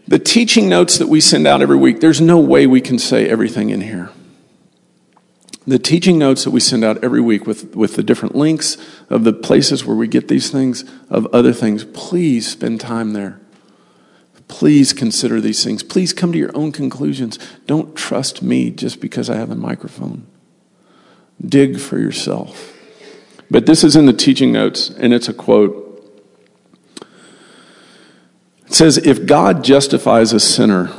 The 0.08 0.18
teaching 0.18 0.68
notes 0.68 0.98
that 0.98 1.08
we 1.08 1.20
send 1.20 1.46
out 1.46 1.62
every 1.62 1.76
week, 1.76 2.00
there's 2.00 2.20
no 2.20 2.38
way 2.38 2.66
we 2.66 2.80
can 2.80 2.98
say 2.98 3.28
everything 3.28 3.70
in 3.70 3.82
here 3.82 4.10
the 5.68 5.78
teaching 5.78 6.18
notes 6.18 6.44
that 6.44 6.50
we 6.50 6.60
send 6.60 6.82
out 6.82 7.04
every 7.04 7.20
week 7.20 7.46
with, 7.46 7.76
with 7.76 7.94
the 7.94 8.02
different 8.02 8.34
links 8.34 8.78
of 9.10 9.24
the 9.24 9.34
places 9.34 9.84
where 9.84 9.96
we 9.96 10.08
get 10.08 10.28
these 10.28 10.50
things, 10.50 10.82
of 11.10 11.26
other 11.26 11.52
things, 11.52 11.84
please 11.84 12.50
spend 12.50 12.80
time 12.80 13.12
there. 13.12 13.38
Please 14.48 14.94
consider 14.94 15.42
these 15.42 15.62
things. 15.62 15.82
Please 15.82 16.14
come 16.14 16.32
to 16.32 16.38
your 16.38 16.56
own 16.56 16.72
conclusions. 16.72 17.38
Don't 17.66 17.94
trust 17.94 18.40
me 18.40 18.70
just 18.70 18.98
because 18.98 19.28
I 19.28 19.36
have 19.36 19.50
a 19.50 19.54
microphone. 19.54 20.26
Dig 21.44 21.78
for 21.78 21.98
yourself. 21.98 22.74
But 23.50 23.66
this 23.66 23.84
is 23.84 23.94
in 23.94 24.06
the 24.06 24.14
teaching 24.14 24.50
notes, 24.50 24.88
and 24.88 25.12
it's 25.12 25.28
a 25.28 25.34
quote. 25.34 25.84
Says, 28.78 28.96
If 28.96 29.26
God 29.26 29.64
justifies 29.64 30.32
a 30.32 30.38
sinner, 30.38 30.92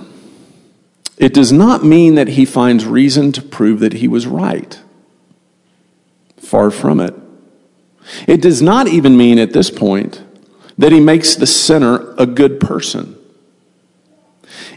it 1.17 1.33
does 1.33 1.53
not 1.53 1.81
mean 1.81 2.15
that 2.15 2.27
he 2.27 2.43
finds 2.43 2.85
reason 2.85 3.31
to 3.31 3.41
prove 3.41 3.79
that 3.79 3.93
he 3.93 4.07
was 4.09 4.27
right. 4.27 4.81
Far 6.35 6.71
from 6.71 6.99
it. 6.99 7.13
It 8.27 8.41
does 8.41 8.61
not 8.61 8.89
even 8.89 9.15
mean 9.15 9.39
at 9.39 9.53
this 9.53 9.71
point 9.71 10.21
that 10.77 10.91
he 10.91 10.99
makes 10.99 11.35
the 11.35 11.47
sinner 11.47 12.13
a 12.17 12.25
good 12.25 12.59
person. 12.59 13.17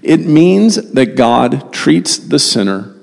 It 0.01 0.21
means 0.21 0.93
that 0.93 1.17
God 1.17 1.73
treats 1.73 2.17
the 2.17 2.39
sinner 2.39 2.95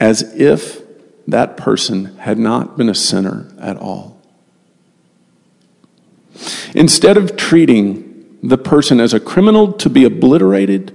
as 0.00 0.22
if 0.34 0.82
that 1.28 1.56
person 1.56 2.16
had 2.16 2.40
not 2.40 2.76
been 2.76 2.88
a 2.88 2.92
sinner 2.92 3.52
at 3.60 3.76
all. 3.76 4.20
Instead 6.74 7.16
of 7.16 7.36
treating 7.36 8.07
the 8.42 8.58
person 8.58 9.00
as 9.00 9.12
a 9.14 9.20
criminal 9.20 9.72
to 9.74 9.90
be 9.90 10.04
obliterated, 10.04 10.94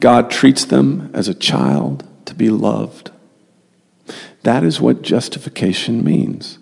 God 0.00 0.30
treats 0.30 0.64
them 0.64 1.10
as 1.12 1.28
a 1.28 1.34
child 1.34 2.06
to 2.26 2.34
be 2.34 2.50
loved. 2.50 3.10
That 4.42 4.62
is 4.62 4.80
what 4.80 5.02
justification 5.02 6.04
means. 6.04 6.58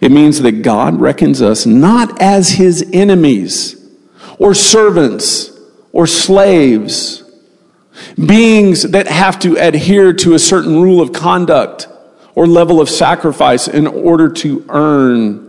It 0.00 0.12
means 0.12 0.40
that 0.42 0.62
God 0.62 1.00
reckons 1.00 1.42
us 1.42 1.66
not 1.66 2.20
as 2.22 2.50
his 2.50 2.88
enemies 2.92 3.76
or 4.38 4.54
servants 4.54 5.50
or 5.92 6.06
slaves, 6.06 7.22
beings 8.14 8.82
that 8.82 9.08
have 9.08 9.38
to 9.40 9.56
adhere 9.56 10.12
to 10.12 10.34
a 10.34 10.38
certain 10.38 10.80
rule 10.80 11.00
of 11.00 11.12
conduct 11.12 11.88
or 12.34 12.46
level 12.46 12.80
of 12.80 12.88
sacrifice 12.88 13.68
in 13.68 13.86
order 13.86 14.28
to 14.28 14.64
earn 14.68 15.44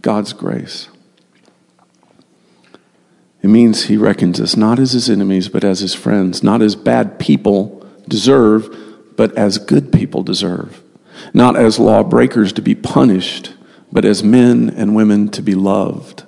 God's 0.00 0.32
grace. 0.32 0.88
It 3.48 3.52
means 3.52 3.84
he 3.84 3.96
reckons 3.96 4.42
us 4.42 4.58
not 4.58 4.78
as 4.78 4.92
his 4.92 5.08
enemies, 5.08 5.48
but 5.48 5.64
as 5.64 5.80
his 5.80 5.94
friends, 5.94 6.42
not 6.42 6.60
as 6.60 6.76
bad 6.76 7.18
people 7.18 7.82
deserve, 8.06 8.68
but 9.16 9.34
as 9.38 9.56
good 9.56 9.90
people 9.90 10.22
deserve, 10.22 10.82
not 11.32 11.56
as 11.56 11.78
lawbreakers 11.78 12.52
to 12.52 12.60
be 12.60 12.74
punished, 12.74 13.54
but 13.90 14.04
as 14.04 14.22
men 14.22 14.68
and 14.68 14.94
women 14.94 15.30
to 15.30 15.40
be 15.40 15.54
loved. 15.54 16.24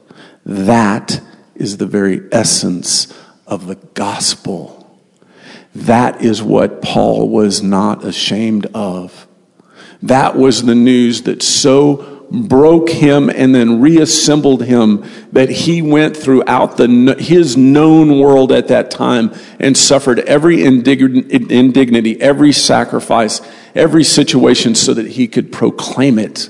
That 0.47 1.21
is 1.55 1.77
the 1.77 1.85
very 1.85 2.23
essence 2.33 3.13
of 3.47 3.67
the 3.67 3.77
gospel. 3.93 4.99
That 5.75 6.23
is 6.23 6.43
what 6.43 6.81
Paul 6.81 7.29
was 7.29 7.63
not 7.63 8.03
ashamed 8.03 8.65
of. 8.73 9.29
That 10.01 10.37
was 10.37 10.63
the 10.63 10.75
news 10.75 11.25
that 11.25 11.43
so 11.43 12.20
broke 12.31 12.91
him 12.91 13.29
and 13.29 13.55
then 13.55 13.81
reassembled 13.81 14.65
him 14.65 15.05
that 15.33 15.51
he 15.51 15.83
went 15.83 16.17
throughout 16.17 16.77
the, 16.77 17.17
his 17.19 17.57
known 17.57 18.21
world 18.21 18.53
at 18.53 18.69
that 18.69 18.91
time 18.91 19.35
and 19.59 19.77
suffered 19.77 20.21
every 20.21 20.63
indignity, 20.65 22.21
every 22.21 22.53
sacrifice, 22.53 23.41
every 23.75 24.05
situation 24.05 24.75
so 24.75 24.95
that 24.95 25.09
he 25.09 25.27
could 25.27 25.51
proclaim 25.51 26.19
it. 26.19 26.49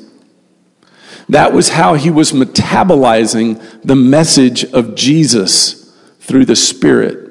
That 1.31 1.53
was 1.53 1.71
how 1.71 1.95
he 1.95 2.11
was 2.11 2.33
metabolizing 2.33 3.83
the 3.83 3.97
message 3.97 4.65
of 4.65 4.95
Jesus 4.95 5.95
through 6.19 6.45
the 6.45 6.57
Spirit. 6.57 7.29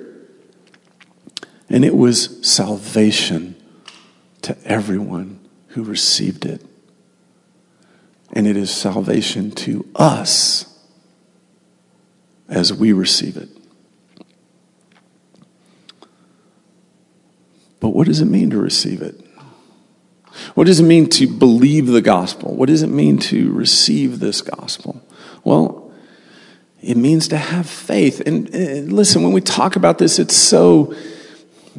And 1.70 1.86
it 1.86 1.96
was 1.96 2.39
salvation 2.48 3.56
to 4.41 4.58
everyone 4.65 5.39
who 5.70 5.84
received 5.84 6.46
it. 6.46 6.65
And 8.33 8.48
it 8.48 8.55
is 8.55 8.69
salvation 8.69 9.51
to 9.51 9.88
us 9.95 10.65
as 12.48 12.74
we 12.74 12.93
receive 12.93 13.38
it. 13.38 13.50
But 17.79 17.89
what 17.89 18.07
does 18.07 18.21
it 18.21 18.25
mean 18.25 18.50
to 18.50 18.59
receive 18.59 19.01
it? 19.01 19.19
What 20.53 20.67
does 20.67 20.79
it 20.79 20.83
mean 20.83 21.09
to 21.12 21.27
believe 21.27 21.88
the 21.88 22.01
gospel? 22.01 22.55
What 22.55 22.67
does 22.67 22.83
it 22.83 22.89
mean 22.89 23.17
to 23.19 23.51
receive 23.51 24.19
this 24.19 24.41
gospel? 24.41 25.01
Well, 25.43 25.91
it 26.81 26.98
means 26.98 27.27
to 27.29 27.38
have 27.38 27.69
faith. 27.69 28.21
And, 28.25 28.50
and 28.50 28.93
listen, 28.93 29.24
when 29.24 29.33
we 29.33 29.41
talk 29.41 29.75
about 29.75 29.98
this, 29.98 30.19
it's 30.19 30.36
so 30.36 30.93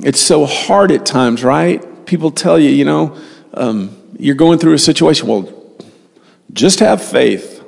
it's 0.02 0.20
so 0.20 0.46
hard 0.46 0.90
at 0.92 1.04
times, 1.04 1.44
right? 1.44 2.06
People 2.06 2.30
tell 2.30 2.58
you, 2.58 2.70
you 2.70 2.84
know, 2.84 3.18
um, 3.54 3.96
you're 4.18 4.34
going 4.34 4.58
through 4.58 4.74
a 4.74 4.78
situation. 4.78 5.28
Well, 5.28 5.59
just 6.52 6.80
have 6.80 7.02
faith. 7.02 7.64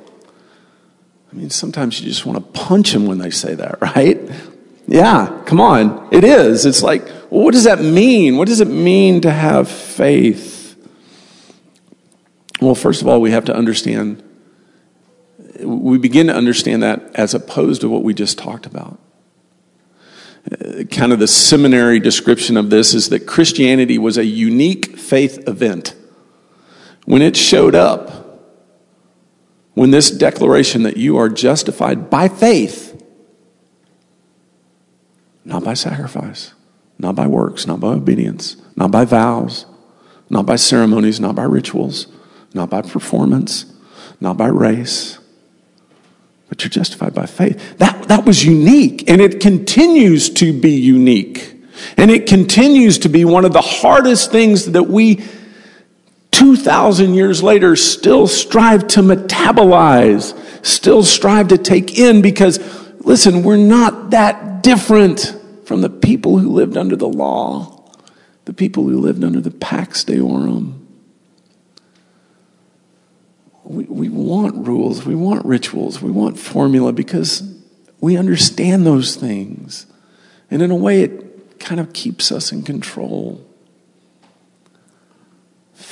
I 1.31 1.35
mean, 1.35 1.49
sometimes 1.49 1.99
you 1.99 2.07
just 2.07 2.25
want 2.25 2.37
to 2.37 2.59
punch 2.61 2.91
them 2.91 3.05
when 3.05 3.17
they 3.17 3.29
say 3.29 3.55
that, 3.55 3.81
right? 3.95 4.19
Yeah, 4.87 5.41
come 5.45 5.61
on. 5.61 6.09
It 6.11 6.23
is. 6.23 6.65
It's 6.65 6.83
like, 6.83 7.05
well, 7.29 7.43
what 7.43 7.53
does 7.53 7.63
that 7.63 7.79
mean? 7.79 8.37
What 8.37 8.47
does 8.47 8.61
it 8.61 8.67
mean 8.67 9.21
to 9.21 9.31
have 9.31 9.69
faith? 9.69 10.75
Well, 12.61 12.75
first 12.75 13.01
of 13.01 13.07
all, 13.07 13.19
we 13.19 13.31
have 13.31 13.45
to 13.45 13.55
understand, 13.55 14.23
we 15.59 15.97
begin 15.97 16.27
to 16.27 16.35
understand 16.35 16.83
that 16.83 17.15
as 17.15 17.33
opposed 17.33 17.81
to 17.81 17.89
what 17.89 18.03
we 18.03 18.13
just 18.13 18.37
talked 18.37 18.65
about 18.65 18.99
kind 20.91 21.13
of 21.13 21.19
the 21.19 21.27
seminary 21.27 21.99
description 21.99 22.57
of 22.57 22.69
this 22.69 22.93
is 22.93 23.09
that 23.09 23.25
Christianity 23.25 23.97
was 23.97 24.17
a 24.17 24.25
unique 24.25 24.97
faith 24.97 25.47
event. 25.47 25.95
When 27.05 27.21
it 27.21 27.37
showed 27.37 27.75
up, 27.75 28.22
when 29.73 29.91
this 29.91 30.11
declaration 30.11 30.83
that 30.83 30.97
you 30.97 31.17
are 31.17 31.29
justified 31.29 32.09
by 32.09 32.27
faith, 32.27 33.01
not 35.45 35.63
by 35.63 35.73
sacrifice, 35.73 36.53
not 36.99 37.15
by 37.15 37.27
works, 37.27 37.67
not 37.67 37.79
by 37.79 37.89
obedience, 37.89 38.55
not 38.75 38.91
by 38.91 39.05
vows, 39.05 39.65
not 40.29 40.45
by 40.45 40.55
ceremonies, 40.55 41.19
not 41.19 41.35
by 41.35 41.43
rituals, 41.43 42.07
not 42.53 42.69
by 42.69 42.81
performance, 42.81 43.65
not 44.19 44.37
by 44.37 44.47
race, 44.47 45.19
but 46.49 46.63
you're 46.63 46.69
justified 46.69 47.13
by 47.13 47.25
faith. 47.25 47.77
That, 47.79 48.07
that 48.09 48.25
was 48.25 48.45
unique, 48.45 49.09
and 49.09 49.19
it 49.19 49.39
continues 49.39 50.29
to 50.31 50.59
be 50.59 50.71
unique. 50.71 51.49
And 51.97 52.11
it 52.11 52.27
continues 52.27 52.99
to 52.99 53.09
be 53.09 53.25
one 53.25 53.45
of 53.45 53.53
the 53.53 53.61
hardest 53.61 54.31
things 54.31 54.67
that 54.67 54.83
we, 54.83 55.23
2,000 56.33 57.13
years 57.13 57.41
later, 57.41 57.75
still 57.75 58.27
strive 58.27 58.87
to 58.89 59.01
metabolize, 59.01 60.37
still 60.65 61.03
strive 61.03 61.47
to 61.47 61.57
take 61.57 61.97
in, 61.97 62.21
because, 62.21 62.59
listen, 62.99 63.43
we're 63.43 63.55
not 63.55 64.11
that 64.11 64.61
different 64.61 65.39
from 65.65 65.81
the 65.81 65.89
people 65.89 66.37
who 66.37 66.51
lived 66.51 66.75
under 66.75 66.97
the 66.97 67.07
law, 67.07 67.89
the 68.45 68.53
people 68.53 68.83
who 68.83 68.99
lived 68.99 69.23
under 69.23 69.39
the 69.39 69.51
Pax 69.51 70.03
Deorum 70.03 70.83
we, 73.63 73.85
we 73.85 74.09
want 74.09 74.67
rules, 74.67 75.05
we 75.05 75.15
want 75.15 75.45
rituals, 75.45 76.01
we 76.01 76.11
want 76.11 76.37
formula 76.37 76.91
because 76.91 77.43
we 77.99 78.17
understand 78.17 78.85
those 78.85 79.15
things. 79.15 79.85
And 80.51 80.61
in 80.61 80.71
a 80.71 80.75
way, 80.75 81.01
it 81.01 81.59
kind 81.59 81.79
of 81.79 81.93
keeps 81.93 82.31
us 82.31 82.51
in 82.51 82.63
control. 82.63 83.45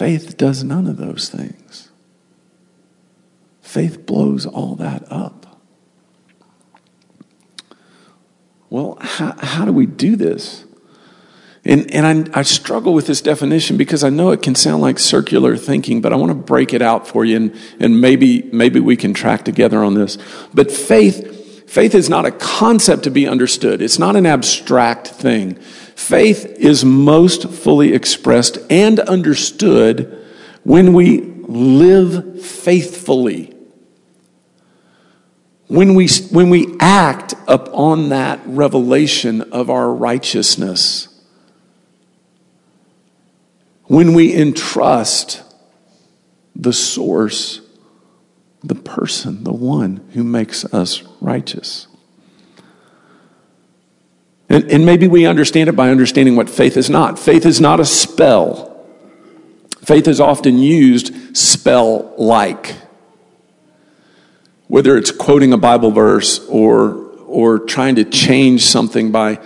Faith 0.01 0.35
does 0.35 0.63
none 0.63 0.87
of 0.87 0.97
those 0.97 1.29
things. 1.29 1.91
Faith 3.61 4.07
blows 4.07 4.47
all 4.47 4.73
that 4.73 5.03
up. 5.11 5.61
Well, 8.71 8.97
how, 8.99 9.35
how 9.37 9.63
do 9.63 9.71
we 9.71 9.85
do 9.85 10.15
this? 10.15 10.65
And, 11.63 11.93
and 11.93 12.31
I, 12.33 12.39
I, 12.39 12.41
struggle 12.41 12.95
with 12.95 13.05
this 13.05 13.21
definition 13.21 13.77
because 13.77 14.03
I 14.03 14.09
know 14.09 14.31
it 14.31 14.41
can 14.41 14.55
sound 14.55 14.81
like 14.81 14.97
circular 14.97 15.55
thinking, 15.55 16.01
but 16.01 16.11
I 16.11 16.15
want 16.15 16.31
to 16.31 16.35
break 16.35 16.73
it 16.73 16.81
out 16.81 17.07
for 17.07 17.23
you 17.23 17.35
and, 17.35 17.59
and 17.79 18.01
maybe, 18.01 18.49
maybe 18.51 18.79
we 18.79 18.97
can 18.97 19.13
track 19.13 19.45
together 19.45 19.83
on 19.83 19.93
this. 19.93 20.17
But 20.51 20.71
faith, 20.71 21.40
faith 21.71 21.95
is 21.95 22.09
not 22.09 22.25
a 22.25 22.31
concept 22.31 23.03
to 23.03 23.11
be 23.11 23.27
understood. 23.27 23.81
It's 23.81 23.99
not 23.99 24.15
an 24.15 24.25
abstract 24.25 25.07
thing. 25.07 25.55
Faith 25.55 26.45
is 26.45 26.83
most 26.85 27.49
fully 27.49 27.93
expressed 27.93 28.57
and 28.69 28.99
understood 28.99 30.25
when 30.63 30.93
we 30.93 31.21
live 31.21 32.43
faithfully. 32.43 33.55
When 35.67 35.95
we, 35.95 36.09
when 36.31 36.49
we 36.49 36.75
act 36.79 37.33
upon 37.47 38.09
that 38.09 38.41
revelation 38.45 39.41
of 39.53 39.69
our 39.69 39.93
righteousness 39.93 41.07
when 43.91 44.13
we 44.13 44.33
entrust 44.33 45.43
the 46.55 46.71
source, 46.71 47.59
the 48.63 48.75
person, 48.75 49.43
the 49.43 49.53
one 49.53 49.97
who 50.13 50.23
makes 50.23 50.65
us 50.73 51.03
righteous. 51.19 51.87
And, 54.49 54.69
and 54.71 54.85
maybe 54.85 55.07
we 55.07 55.25
understand 55.25 55.69
it 55.69 55.75
by 55.75 55.89
understanding 55.89 56.35
what 56.35 56.49
faith 56.49 56.77
is 56.77 56.89
not. 56.89 57.17
Faith 57.17 57.45
is 57.45 57.61
not 57.61 57.79
a 57.79 57.85
spell. 57.85 58.85
Faith 59.81 60.07
is 60.07 60.19
often 60.19 60.59
used 60.59 61.35
spell 61.35 62.13
like. 62.17 62.75
Whether 64.67 64.97
it's 64.97 65.11
quoting 65.11 65.53
a 65.53 65.57
Bible 65.57 65.91
verse 65.91 66.45
or, 66.47 66.93
or 67.25 67.59
trying 67.59 67.95
to 67.95 68.03
change 68.03 68.65
something 68.65 69.11
by 69.11 69.39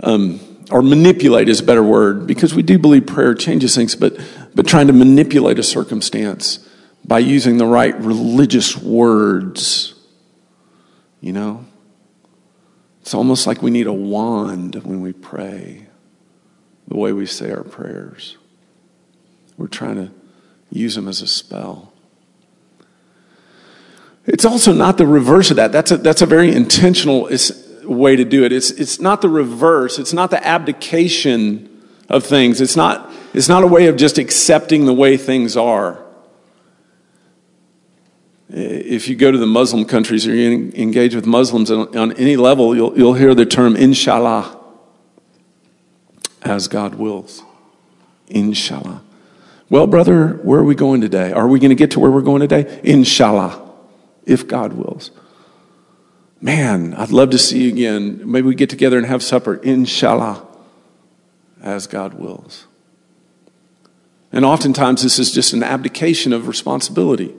um, 0.00 0.40
or 0.70 0.82
manipulate 0.82 1.48
is 1.48 1.60
a 1.60 1.62
better 1.62 1.82
word 1.82 2.26
because 2.26 2.54
we 2.54 2.62
do 2.62 2.78
believe 2.78 3.06
prayer 3.06 3.34
changes 3.34 3.74
things, 3.74 3.94
but, 3.94 4.18
but 4.54 4.66
trying 4.66 4.88
to 4.88 4.92
manipulate 4.92 5.58
a 5.58 5.62
circumstance 5.62 6.65
by 7.06 7.20
using 7.20 7.56
the 7.56 7.66
right 7.66 7.98
religious 8.00 8.76
words, 8.76 9.94
you 11.20 11.32
know? 11.32 11.64
It's 13.00 13.14
almost 13.14 13.46
like 13.46 13.62
we 13.62 13.70
need 13.70 13.86
a 13.86 13.92
wand 13.92 14.74
when 14.82 15.00
we 15.00 15.12
pray, 15.12 15.86
the 16.88 16.96
way 16.96 17.12
we 17.12 17.26
say 17.26 17.52
our 17.52 17.62
prayers. 17.62 18.36
We're 19.56 19.68
trying 19.68 19.94
to 19.96 20.10
use 20.70 20.96
them 20.96 21.06
as 21.06 21.22
a 21.22 21.28
spell. 21.28 21.92
It's 24.26 24.44
also 24.44 24.72
not 24.72 24.98
the 24.98 25.06
reverse 25.06 25.50
of 25.50 25.56
that. 25.56 25.70
That's 25.70 25.92
a, 25.92 25.98
that's 25.98 26.22
a 26.22 26.26
very 26.26 26.52
intentional 26.52 27.30
way 27.84 28.16
to 28.16 28.24
do 28.24 28.44
it. 28.44 28.50
It's, 28.50 28.72
it's 28.72 28.98
not 28.98 29.22
the 29.22 29.28
reverse. 29.28 30.00
It's 30.00 30.12
not 30.12 30.30
the 30.30 30.44
abdication 30.44 31.86
of 32.08 32.24
things. 32.24 32.60
It's 32.60 32.74
not, 32.74 33.12
it's 33.32 33.48
not 33.48 33.62
a 33.62 33.68
way 33.68 33.86
of 33.86 33.96
just 33.96 34.18
accepting 34.18 34.86
the 34.86 34.92
way 34.92 35.16
things 35.16 35.56
are. 35.56 36.04
If 38.48 39.08
you 39.08 39.16
go 39.16 39.32
to 39.32 39.38
the 39.38 39.46
Muslim 39.46 39.84
countries 39.84 40.26
or 40.26 40.34
you 40.34 40.70
engage 40.74 41.14
with 41.14 41.26
Muslims 41.26 41.70
on, 41.70 41.96
on 41.96 42.12
any 42.12 42.36
level, 42.36 42.76
you'll, 42.76 42.96
you'll 42.96 43.14
hear 43.14 43.34
the 43.34 43.46
term 43.46 43.74
inshallah, 43.74 44.56
as 46.42 46.68
God 46.68 46.94
wills. 46.94 47.42
Inshallah. 48.28 49.02
Well, 49.68 49.88
brother, 49.88 50.28
where 50.44 50.60
are 50.60 50.64
we 50.64 50.76
going 50.76 51.00
today? 51.00 51.32
Are 51.32 51.48
we 51.48 51.58
going 51.58 51.70
to 51.70 51.76
get 51.76 51.90
to 51.92 52.00
where 52.00 52.10
we're 52.10 52.22
going 52.22 52.40
today? 52.40 52.80
Inshallah, 52.84 53.68
if 54.24 54.46
God 54.46 54.74
wills. 54.74 55.10
Man, 56.40 56.94
I'd 56.94 57.10
love 57.10 57.30
to 57.30 57.38
see 57.38 57.64
you 57.64 57.68
again. 57.70 58.30
Maybe 58.30 58.46
we 58.46 58.54
get 58.54 58.70
together 58.70 58.96
and 58.96 59.06
have 59.06 59.24
supper. 59.24 59.56
Inshallah, 59.56 60.46
as 61.60 61.88
God 61.88 62.14
wills. 62.14 62.66
And 64.30 64.44
oftentimes, 64.44 65.02
this 65.02 65.18
is 65.18 65.32
just 65.32 65.52
an 65.52 65.64
abdication 65.64 66.32
of 66.32 66.46
responsibility. 66.46 67.34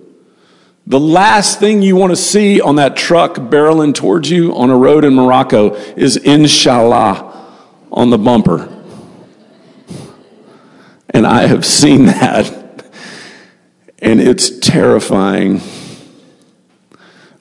The 0.87 0.99
last 1.01 1.59
thing 1.59 1.81
you 1.81 1.97
want 1.97 2.11
to 2.11 2.15
see 2.15 2.61
on 2.61 2.77
that 2.77 2.95
truck 2.95 3.35
barreling 3.35 3.93
towards 3.93 4.29
you 4.29 4.55
on 4.55 4.69
a 4.69 4.77
road 4.77 5.03
in 5.03 5.15
Morocco 5.15 5.73
is 5.73 6.15
inshallah 6.15 7.45
on 7.91 8.09
the 8.09 8.17
bumper. 8.17 8.73
And 11.09 11.27
I 11.27 11.45
have 11.47 11.65
seen 11.65 12.05
that, 12.05 12.49
and 13.99 14.21
it's 14.21 14.59
terrifying. 14.59 15.59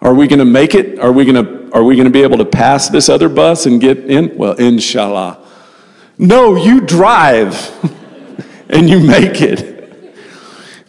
Are 0.00 0.12
we 0.12 0.26
going 0.26 0.40
to 0.40 0.44
make 0.44 0.74
it? 0.74 0.98
Are 0.98 1.12
we 1.12 1.24
going 1.24 1.46
to 1.46 1.72
are 1.72 1.84
we 1.84 1.94
going 1.94 2.06
to 2.06 2.12
be 2.12 2.22
able 2.22 2.38
to 2.38 2.44
pass 2.44 2.88
this 2.88 3.08
other 3.08 3.28
bus 3.28 3.66
and 3.66 3.80
get 3.80 3.98
in? 3.98 4.36
Well, 4.36 4.54
inshallah. 4.54 5.38
No, 6.18 6.56
you 6.56 6.80
drive 6.80 7.54
and 8.68 8.90
you 8.90 8.98
make 8.98 9.40
it. 9.40 9.75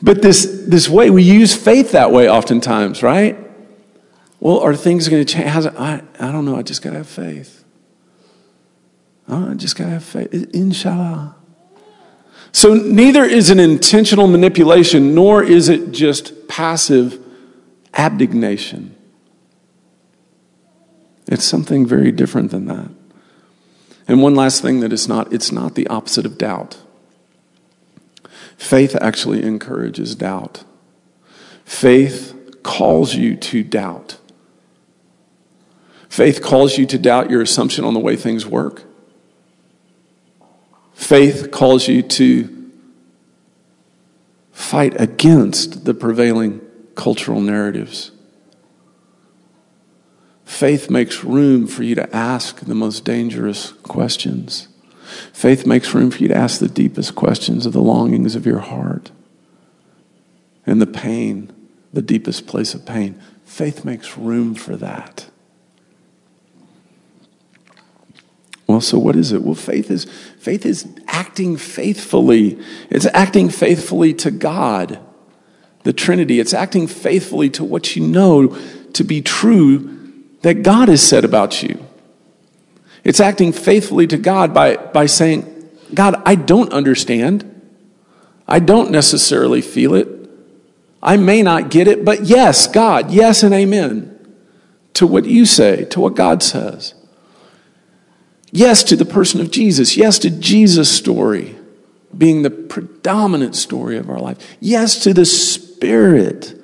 But 0.07 0.21
this, 0.21 0.63
this 0.65 0.87
way, 0.87 1.09
we 1.09 1.21
use 1.21 1.53
faith 1.53 1.91
that 1.91 2.13
way 2.13 2.29
oftentimes, 2.29 3.03
right? 3.03 3.37
Well, 4.39 4.61
are 4.61 4.73
things 4.73 5.09
going 5.09 5.25
to 5.25 5.33
change? 5.33 5.65
I, 5.65 6.01
I 6.17 6.31
don't 6.31 6.45
know. 6.45 6.55
I 6.55 6.61
just 6.61 6.81
got 6.81 6.91
to 6.91 6.99
have 6.99 7.09
faith. 7.09 7.65
I 9.27 9.53
just 9.55 9.75
got 9.75 9.83
to 9.83 9.89
have 9.89 10.05
faith. 10.05 10.33
Inshallah. 10.53 11.35
So 12.53 12.73
neither 12.73 13.25
is 13.25 13.49
an 13.49 13.59
intentional 13.59 14.27
manipulation, 14.27 15.13
nor 15.13 15.43
is 15.43 15.67
it 15.67 15.91
just 15.91 16.47
passive 16.47 17.21
abnegation. 17.93 18.95
It's 21.27 21.43
something 21.43 21.85
very 21.85 22.13
different 22.13 22.51
than 22.51 22.67
that. 22.67 22.89
And 24.07 24.21
one 24.21 24.35
last 24.35 24.61
thing 24.61 24.79
that 24.79 24.93
it's 24.93 25.09
not, 25.09 25.33
it's 25.33 25.51
not 25.51 25.75
the 25.75 25.85
opposite 25.87 26.25
of 26.25 26.37
doubt. 26.37 26.77
Faith 28.57 28.95
actually 28.99 29.43
encourages 29.43 30.15
doubt. 30.15 30.63
Faith 31.63 32.57
calls 32.63 33.15
you 33.15 33.35
to 33.35 33.63
doubt. 33.63 34.17
Faith 36.09 36.41
calls 36.41 36.77
you 36.77 36.85
to 36.87 36.97
doubt 36.97 37.29
your 37.29 37.41
assumption 37.41 37.85
on 37.85 37.93
the 37.93 37.99
way 37.99 38.15
things 38.15 38.45
work. 38.45 38.83
Faith 40.93 41.51
calls 41.51 41.87
you 41.87 42.01
to 42.01 42.71
fight 44.51 44.99
against 44.99 45.85
the 45.85 45.93
prevailing 45.93 46.59
cultural 46.95 47.39
narratives. 47.39 48.11
Faith 50.43 50.89
makes 50.89 51.23
room 51.23 51.67
for 51.67 51.83
you 51.83 51.93
to 51.93 52.15
ask 52.15 52.61
the 52.61 52.73
most 52.73 53.05
dangerous 53.05 53.73
questions. 53.83 54.67
Faith 55.33 55.65
makes 55.65 55.93
room 55.93 56.11
for 56.11 56.19
you 56.19 56.27
to 56.27 56.37
ask 56.37 56.59
the 56.59 56.67
deepest 56.67 57.15
questions 57.15 57.65
of 57.65 57.73
the 57.73 57.81
longings 57.81 58.35
of 58.35 58.45
your 58.45 58.59
heart 58.59 59.11
and 60.65 60.81
the 60.81 60.87
pain, 60.87 61.51
the 61.93 62.01
deepest 62.01 62.45
place 62.45 62.73
of 62.73 62.85
pain. 62.85 63.19
Faith 63.45 63.85
makes 63.85 64.17
room 64.17 64.53
for 64.53 64.75
that. 64.75 65.29
Well, 68.67 68.81
so 68.81 68.99
what 68.99 69.15
is 69.15 69.31
it? 69.31 69.43
Well, 69.43 69.55
faith 69.55 69.89
is 69.89 70.05
faith 70.39 70.65
is 70.65 70.85
acting 71.07 71.55
faithfully. 71.55 72.59
It's 72.89 73.05
acting 73.07 73.49
faithfully 73.49 74.13
to 74.15 74.29
God, 74.29 74.99
the 75.83 75.93
Trinity. 75.93 76.41
It's 76.41 76.53
acting 76.53 76.87
faithfully 76.87 77.49
to 77.51 77.63
what 77.63 77.95
you 77.95 78.05
know 78.05 78.57
to 78.91 79.03
be 79.05 79.21
true 79.21 79.97
that 80.41 80.63
God 80.63 80.89
has 80.89 81.01
said 81.01 81.23
about 81.23 81.63
you. 81.63 81.86
It's 83.07 83.21
acting 83.21 83.53
faithfully 83.53 84.05
to 84.07 84.17
God 84.17 84.53
by, 84.53 84.75
by 84.75 85.05
saying, 85.05 85.69
God, 85.93 86.21
I 86.25 86.35
don't 86.35 86.73
understand. 86.73 87.71
I 88.45 88.59
don't 88.59 88.91
necessarily 88.91 89.61
feel 89.61 89.93
it. 89.93 90.09
I 91.01 91.15
may 91.15 91.41
not 91.41 91.71
get 91.71 91.87
it, 91.87 92.03
but 92.03 92.25
yes, 92.25 92.67
God, 92.67 93.09
yes 93.09 93.43
and 93.43 93.53
amen 93.53 94.13
to 94.95 95.07
what 95.07 95.23
you 95.23 95.45
say, 95.45 95.85
to 95.85 96.01
what 96.01 96.15
God 96.15 96.43
says. 96.43 96.95
Yes 98.51 98.83
to 98.83 98.97
the 98.97 99.05
person 99.05 99.39
of 99.39 99.51
Jesus. 99.51 99.95
Yes 99.95 100.19
to 100.19 100.29
Jesus' 100.29 100.91
story 100.91 101.55
being 102.17 102.41
the 102.41 102.49
predominant 102.49 103.55
story 103.55 103.95
of 103.95 104.09
our 104.09 104.19
life. 104.19 104.57
Yes 104.59 105.01
to 105.03 105.13
the 105.13 105.25
Spirit. 105.25 106.61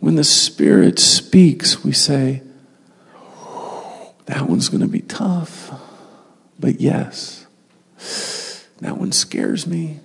When 0.00 0.16
the 0.16 0.24
Spirit 0.24 0.98
speaks, 0.98 1.84
we 1.84 1.92
say, 1.92 2.42
that 4.28 4.46
one's 4.46 4.68
going 4.68 4.82
to 4.82 4.86
be 4.86 5.00
tough. 5.00 5.67
But 6.58 6.80
yes, 6.80 7.46
that 8.80 8.98
one 8.98 9.12
scares 9.12 9.66
me. 9.66 10.00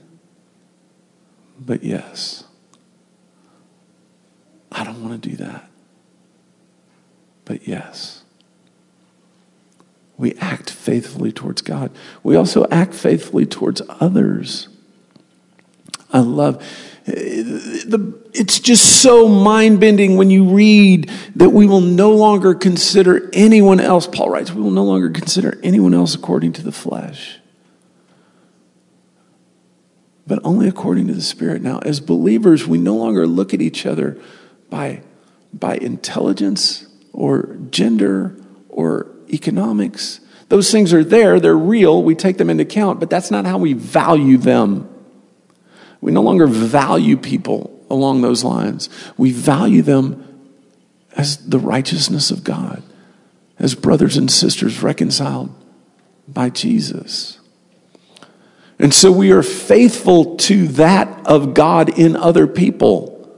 But 1.59 1.83
yes, 1.83 2.43
I 4.71 4.83
don't 4.83 5.01
want 5.01 5.21
to 5.21 5.29
do 5.29 5.35
that. 5.37 5.69
But 7.45 7.67
yes, 7.67 8.23
we 10.17 10.33
act 10.35 10.69
faithfully 10.69 11.31
towards 11.31 11.61
God. 11.61 11.91
We 12.21 12.35
also 12.35 12.67
act 12.69 12.93
faithfully 12.93 13.45
towards 13.45 13.81
others. 13.99 14.67
I 16.11 16.19
love 16.19 16.65
it's 17.05 18.59
just 18.59 19.01
so 19.01 19.27
mind 19.27 19.79
bending 19.79 20.15
when 20.15 20.29
you 20.29 20.55
read 20.55 21.09
that 21.35 21.49
we 21.49 21.65
will 21.65 21.81
no 21.81 22.11
longer 22.11 22.53
consider 22.53 23.29
anyone 23.33 23.79
else. 23.79 24.07
Paul 24.07 24.29
writes, 24.29 24.51
we 24.51 24.61
will 24.61 24.71
no 24.71 24.83
longer 24.83 25.09
consider 25.09 25.59
anyone 25.63 25.93
else 25.93 26.15
according 26.15 26.53
to 26.53 26.61
the 26.61 26.71
flesh, 26.71 27.39
but 30.25 30.39
only 30.43 30.67
according 30.67 31.07
to 31.07 31.13
the 31.13 31.21
Spirit. 31.21 31.61
Now, 31.61 31.79
as 31.79 31.99
believers, 31.99 32.65
we 32.65 32.77
no 32.77 32.95
longer 32.95 33.27
look 33.27 33.53
at 33.53 33.61
each 33.61 33.85
other 33.85 34.17
by, 34.69 35.01
by 35.53 35.75
intelligence 35.75 36.87
or 37.11 37.57
gender 37.69 38.35
or 38.69 39.07
economics. 39.29 40.21
Those 40.47 40.71
things 40.71 40.93
are 40.93 41.03
there, 41.03 41.39
they're 41.39 41.57
real, 41.57 42.01
we 42.03 42.15
take 42.15 42.37
them 42.37 42.49
into 42.49 42.63
account, 42.63 42.99
but 42.99 43.09
that's 43.09 43.31
not 43.31 43.45
how 43.45 43.57
we 43.57 43.73
value 43.73 44.37
them. 44.37 44.89
We 46.03 46.11
no 46.11 46.21
longer 46.21 46.47
value 46.47 47.15
people 47.15 47.79
along 47.89 48.21
those 48.21 48.43
lines. 48.43 48.89
We 49.17 49.31
value 49.31 49.81
them 49.81 50.51
as 51.15 51.47
the 51.47 51.59
righteousness 51.59 52.29
of 52.29 52.43
God, 52.43 52.83
as 53.57 53.73
brothers 53.73 54.17
and 54.17 54.29
sisters 54.29 54.83
reconciled 54.83 55.55
by 56.27 56.49
Jesus. 56.49 57.39
And 58.79 58.93
so 58.93 59.13
we 59.13 59.31
are 59.31 59.43
faithful 59.43 60.35
to 60.37 60.67
that 60.69 61.25
of 61.25 61.53
God 61.53 61.97
in 61.97 62.17
other 62.17 62.47
people. 62.47 63.33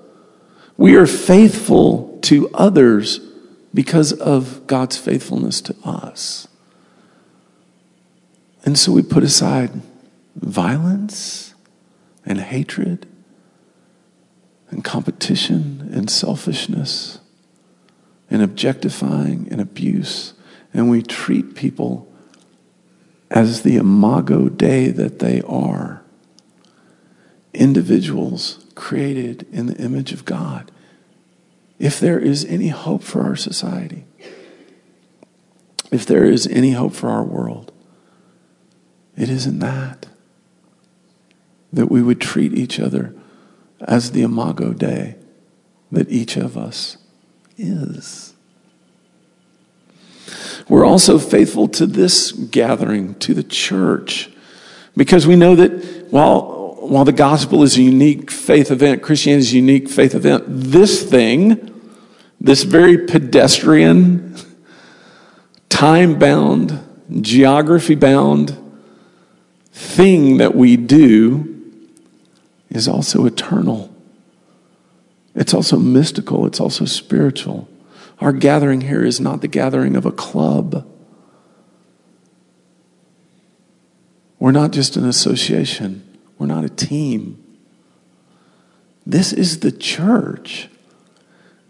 We 0.76 0.96
are 0.96 1.06
faithful 1.06 2.18
to 2.24 2.50
others 2.52 3.20
because 3.76 4.12
of 4.12 4.66
God's 4.66 4.98
faithfulness 4.98 5.62
to 5.62 5.76
us. 5.84 6.48
And 8.64 8.76
so 8.76 8.92
we 8.92 9.04
put 9.04 9.22
aside 9.24 9.70
violence 10.36 11.45
and 12.26 12.40
hatred 12.40 13.08
and 14.70 14.84
competition 14.84 15.90
and 15.94 16.10
selfishness 16.10 17.20
and 18.30 18.42
objectifying 18.42 19.48
and 19.52 19.62
abuse. 19.62 20.34
And 20.74 20.90
we 20.90 21.02
treat 21.02 21.56
people 21.56 22.12
as 23.30 23.62
the 23.62 23.78
imago 23.78 24.50
Dei 24.50 24.90
that 24.90 25.20
they 25.20 25.42
are 25.44 26.04
individuals 27.54 28.66
created 28.76 29.48
in 29.52 29.68
the 29.68 29.76
image 29.78 30.12
of 30.12 30.26
God. 30.26 30.72
If 31.80 32.00
there 32.00 32.20
is 32.20 32.46
any 32.46 32.70
hope 32.70 33.04
for 33.04 33.24
our 33.24 33.36
society, 33.36 34.06
if 35.92 36.06
there 36.06 36.26
is 36.26 36.48
any 36.48 36.72
hope 36.72 36.94
for 36.94 37.10
our 37.10 37.24
world, 37.24 37.72
it 39.16 39.30
isn't 39.30 39.60
that 39.60 40.08
that 41.74 41.92
we 41.92 42.02
would 42.02 42.22
treat 42.22 42.54
each 42.54 42.80
other 42.80 43.14
as 43.82 44.12
the 44.12 44.22
imago 44.22 44.74
Dei 44.74 45.16
that 45.92 46.10
each 46.10 46.36
of 46.38 46.58
us 46.58 46.98
is. 47.58 48.34
We're 50.68 50.86
also 50.86 51.20
faithful 51.20 51.68
to 51.70 51.86
this 51.86 52.32
gathering, 52.32 53.16
to 53.16 53.34
the 53.34 53.44
church, 53.44 54.32
because 54.98 55.28
we 55.28 55.36
know 55.36 55.56
that 55.56 56.08
while, 56.12 56.76
while 56.80 57.06
the 57.06 57.12
gospel 57.12 57.62
is 57.62 57.78
a 57.78 57.82
unique 57.82 58.32
faith 58.32 58.72
event, 58.72 59.04
Christianity 59.04 59.46
is 59.46 59.54
a 59.54 59.58
unique 59.58 59.90
faith 59.90 60.16
event, 60.16 60.44
this 60.48 61.08
thing, 61.08 61.72
this 62.42 62.64
very 62.64 63.06
pedestrian, 63.06 64.36
time 65.70 66.18
bound, 66.18 66.80
geography 67.22 67.96
bound 67.96 68.58
thing 69.72 70.38
that 70.38 70.56
we 70.56 70.78
do 70.78 71.55
is 72.76 72.88
also 72.88 73.26
eternal. 73.26 73.94
It's 75.34 75.54
also 75.54 75.78
mystical, 75.78 76.46
it's 76.46 76.60
also 76.60 76.86
spiritual. 76.86 77.68
Our 78.20 78.32
gathering 78.32 78.82
here 78.82 79.04
is 79.04 79.20
not 79.20 79.42
the 79.42 79.48
gathering 79.48 79.96
of 79.96 80.06
a 80.06 80.12
club. 80.12 80.88
We're 84.40 84.52
not 84.52 84.72
just 84.72 84.96
an 84.96 85.06
association, 85.08 86.20
we're 86.38 86.48
not 86.48 86.64
a 86.64 86.70
team. 86.70 87.42
This 89.06 89.34
is 89.34 89.60
the 89.60 89.72
church. 89.72 90.70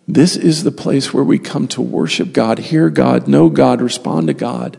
This 0.08 0.36
is 0.36 0.64
the 0.64 0.72
place 0.72 1.14
where 1.14 1.24
we 1.24 1.40
come 1.40 1.68
to 1.70 1.82
worship 1.82 2.32
God, 2.32 2.60
hear 2.60 2.90
God, 2.92 3.28
know 3.28 3.50
God, 3.50 3.82
respond 3.82 4.28
to 4.28 4.36
God, 4.36 4.78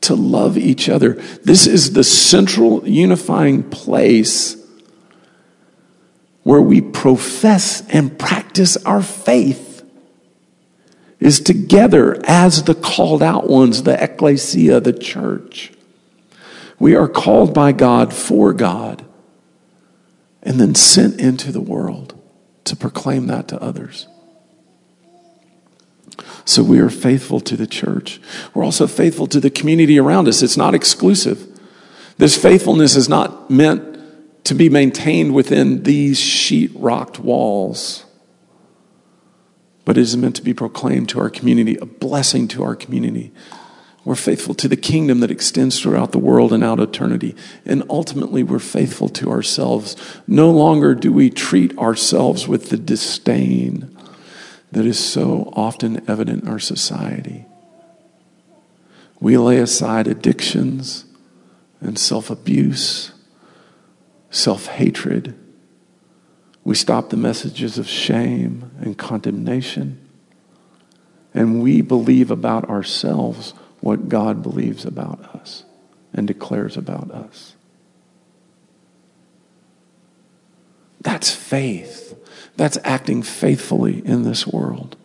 to 0.00 0.16
love 0.16 0.58
each 0.58 0.88
other. 0.88 1.12
This 1.44 1.66
is 1.66 1.92
the 1.92 2.02
central 2.02 2.86
unifying 2.86 3.62
place 3.62 4.57
where 6.48 6.62
we 6.62 6.80
profess 6.80 7.86
and 7.90 8.18
practice 8.18 8.78
our 8.86 9.02
faith 9.02 9.82
is 11.20 11.40
together 11.40 12.18
as 12.24 12.64
the 12.64 12.74
called 12.74 13.22
out 13.22 13.46
ones, 13.46 13.82
the 13.82 14.02
ecclesia, 14.02 14.80
the 14.80 14.94
church. 14.94 15.70
We 16.78 16.96
are 16.96 17.06
called 17.06 17.52
by 17.52 17.72
God 17.72 18.14
for 18.14 18.54
God 18.54 19.04
and 20.42 20.58
then 20.58 20.74
sent 20.74 21.20
into 21.20 21.52
the 21.52 21.60
world 21.60 22.18
to 22.64 22.74
proclaim 22.74 23.26
that 23.26 23.48
to 23.48 23.62
others. 23.62 24.08
So 26.46 26.62
we 26.62 26.78
are 26.78 26.88
faithful 26.88 27.40
to 27.40 27.58
the 27.58 27.66
church. 27.66 28.22
We're 28.54 28.64
also 28.64 28.86
faithful 28.86 29.26
to 29.26 29.38
the 29.38 29.50
community 29.50 29.98
around 29.98 30.28
us. 30.28 30.40
It's 30.40 30.56
not 30.56 30.74
exclusive. 30.74 31.46
This 32.16 32.40
faithfulness 32.40 32.96
is 32.96 33.06
not 33.06 33.50
meant 33.50 33.97
to 34.48 34.54
be 34.54 34.70
maintained 34.70 35.34
within 35.34 35.82
these 35.82 36.18
sheet 36.18 36.70
rocked 36.74 37.18
walls, 37.18 38.06
but 39.84 39.98
it 39.98 40.00
is 40.00 40.16
meant 40.16 40.36
to 40.36 40.42
be 40.42 40.54
proclaimed 40.54 41.06
to 41.06 41.20
our 41.20 41.28
community, 41.28 41.76
a 41.76 41.84
blessing 41.84 42.48
to 42.48 42.62
our 42.62 42.74
community. 42.74 43.30
We're 44.06 44.14
faithful 44.14 44.54
to 44.54 44.66
the 44.66 44.74
kingdom 44.74 45.20
that 45.20 45.30
extends 45.30 45.78
throughout 45.78 46.12
the 46.12 46.18
world 46.18 46.54
and 46.54 46.64
out 46.64 46.80
eternity. 46.80 47.36
And 47.66 47.82
ultimately, 47.90 48.42
we're 48.42 48.58
faithful 48.58 49.10
to 49.10 49.30
ourselves. 49.30 49.96
No 50.26 50.50
longer 50.50 50.94
do 50.94 51.12
we 51.12 51.28
treat 51.28 51.76
ourselves 51.76 52.48
with 52.48 52.70
the 52.70 52.78
disdain 52.78 53.94
that 54.72 54.86
is 54.86 54.98
so 54.98 55.52
often 55.54 56.08
evident 56.08 56.44
in 56.44 56.48
our 56.48 56.58
society. 56.58 57.44
We 59.20 59.36
lay 59.36 59.58
aside 59.58 60.06
addictions 60.06 61.04
and 61.82 61.98
self 61.98 62.30
abuse 62.30 63.12
self 64.30 64.66
hatred. 64.66 65.34
We 66.64 66.74
stop 66.74 67.10
the 67.10 67.16
messages 67.16 67.78
of 67.78 67.88
shame 67.88 68.70
and 68.80 68.96
condemnation. 68.98 70.06
And 71.32 71.62
we 71.62 71.80
believe 71.80 72.30
about 72.30 72.68
ourselves 72.68 73.54
what 73.80 74.08
God 74.08 74.42
believes 74.42 74.84
about 74.84 75.34
us 75.34 75.64
and 76.12 76.26
declares 76.26 76.76
about 76.76 77.10
us. 77.10 77.54
That's 81.00 81.30
faith. 81.30 82.16
That's 82.56 82.78
acting 82.82 83.22
faithfully 83.22 84.04
in 84.04 84.24
this 84.24 84.46
world. 84.46 84.96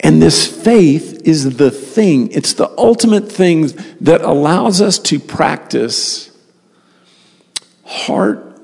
And 0.00 0.20
this 0.20 0.46
faith 0.46 1.22
is 1.24 1.56
the 1.56 1.70
thing, 1.70 2.32
it's 2.32 2.54
the 2.54 2.68
ultimate 2.76 3.30
thing 3.30 3.68
that 4.00 4.20
allows 4.22 4.80
us 4.80 4.98
to 4.98 5.20
practice 5.20 6.31
heart, 7.92 8.58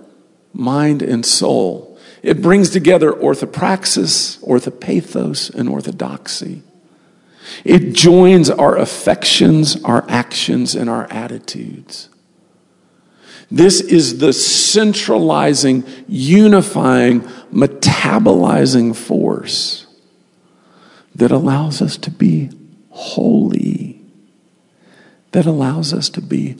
mind, 0.53 1.03
and 1.03 1.25
soul. 1.25 1.99
It 2.23 2.43
brings 2.43 2.71
together 2.71 3.13
orthopraxis, 3.13 4.43
orthopathos, 4.43 5.55
and 5.55 5.69
orthodoxy. 5.69 6.63
It 7.65 7.93
joins 7.93 8.51
our 8.51 8.77
affections, 8.77 9.83
our 9.85 10.05
actions, 10.09 10.75
and 10.75 10.91
our 10.91 11.07
attitudes. 11.11 12.09
This 13.51 13.81
is 13.81 14.19
the 14.19 14.33
centralizing, 14.33 15.85
unifying, 16.07 17.21
metabolizing 17.53 18.95
force 18.95 19.87
that 21.15 21.31
allows 21.31 21.81
us 21.81 21.97
to 21.99 22.11
be 22.11 22.51
holy, 22.91 24.01
that 25.33 25.47
allows 25.47 25.95
us 25.95 26.11
to 26.11 26.21
be 26.21 26.57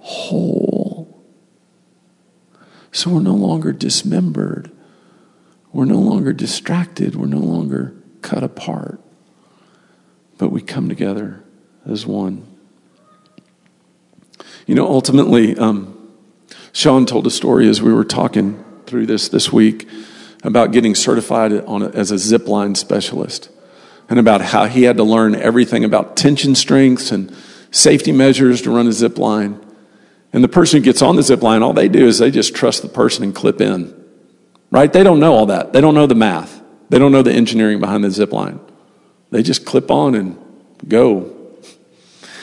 whole. 0.00 0.71
So 2.92 3.10
we're 3.10 3.20
no 3.20 3.34
longer 3.34 3.72
dismembered. 3.72 4.70
We're 5.72 5.86
no 5.86 5.98
longer 5.98 6.32
distracted. 6.32 7.16
We're 7.16 7.26
no 7.26 7.38
longer 7.38 7.94
cut 8.20 8.44
apart. 8.44 9.00
But 10.36 10.50
we 10.50 10.60
come 10.60 10.88
together 10.88 11.42
as 11.86 12.06
one. 12.06 12.46
You 14.66 14.74
know, 14.74 14.86
ultimately, 14.86 15.56
um, 15.56 15.98
Sean 16.72 17.06
told 17.06 17.26
a 17.26 17.30
story 17.30 17.68
as 17.68 17.82
we 17.82 17.92
were 17.92 18.04
talking 18.04 18.62
through 18.86 19.06
this 19.06 19.28
this 19.28 19.52
week 19.52 19.88
about 20.44 20.72
getting 20.72 20.94
certified 20.94 21.52
on 21.52 21.82
a, 21.82 21.88
as 21.90 22.10
a 22.10 22.18
zip 22.18 22.46
line 22.46 22.74
specialist 22.74 23.48
and 24.08 24.18
about 24.18 24.42
how 24.42 24.66
he 24.66 24.82
had 24.82 24.96
to 24.98 25.04
learn 25.04 25.34
everything 25.34 25.84
about 25.84 26.16
tension 26.16 26.54
strengths 26.54 27.10
and 27.10 27.34
safety 27.70 28.12
measures 28.12 28.60
to 28.62 28.70
run 28.70 28.86
a 28.86 28.92
zip 28.92 29.18
line. 29.18 29.58
And 30.32 30.42
the 30.42 30.48
person 30.48 30.78
who 30.78 30.84
gets 30.84 31.02
on 31.02 31.16
the 31.16 31.22
zip 31.22 31.42
line, 31.42 31.62
all 31.62 31.72
they 31.72 31.88
do 31.88 32.06
is 32.06 32.18
they 32.18 32.30
just 32.30 32.54
trust 32.54 32.82
the 32.82 32.88
person 32.88 33.24
and 33.24 33.34
clip 33.34 33.60
in. 33.60 33.94
Right? 34.70 34.90
They 34.90 35.02
don't 35.02 35.20
know 35.20 35.34
all 35.34 35.46
that. 35.46 35.72
They 35.72 35.80
don't 35.80 35.94
know 35.94 36.06
the 36.06 36.14
math. 36.14 36.62
They 36.88 36.98
don't 36.98 37.12
know 37.12 37.22
the 37.22 37.32
engineering 37.32 37.80
behind 37.80 38.04
the 38.04 38.10
zip 38.10 38.32
line. 38.32 38.60
They 39.30 39.42
just 39.42 39.66
clip 39.66 39.90
on 39.90 40.14
and 40.14 40.38
go. 40.88 41.36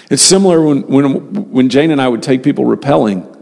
It's 0.10 0.22
similar 0.22 0.62
when, 0.62 0.82
when, 0.84 1.52
when 1.52 1.70
Jane 1.70 1.92
and 1.92 2.02
I 2.02 2.08
would 2.08 2.24
take 2.24 2.44
people 2.44 2.66
rappelling. 2.66 3.36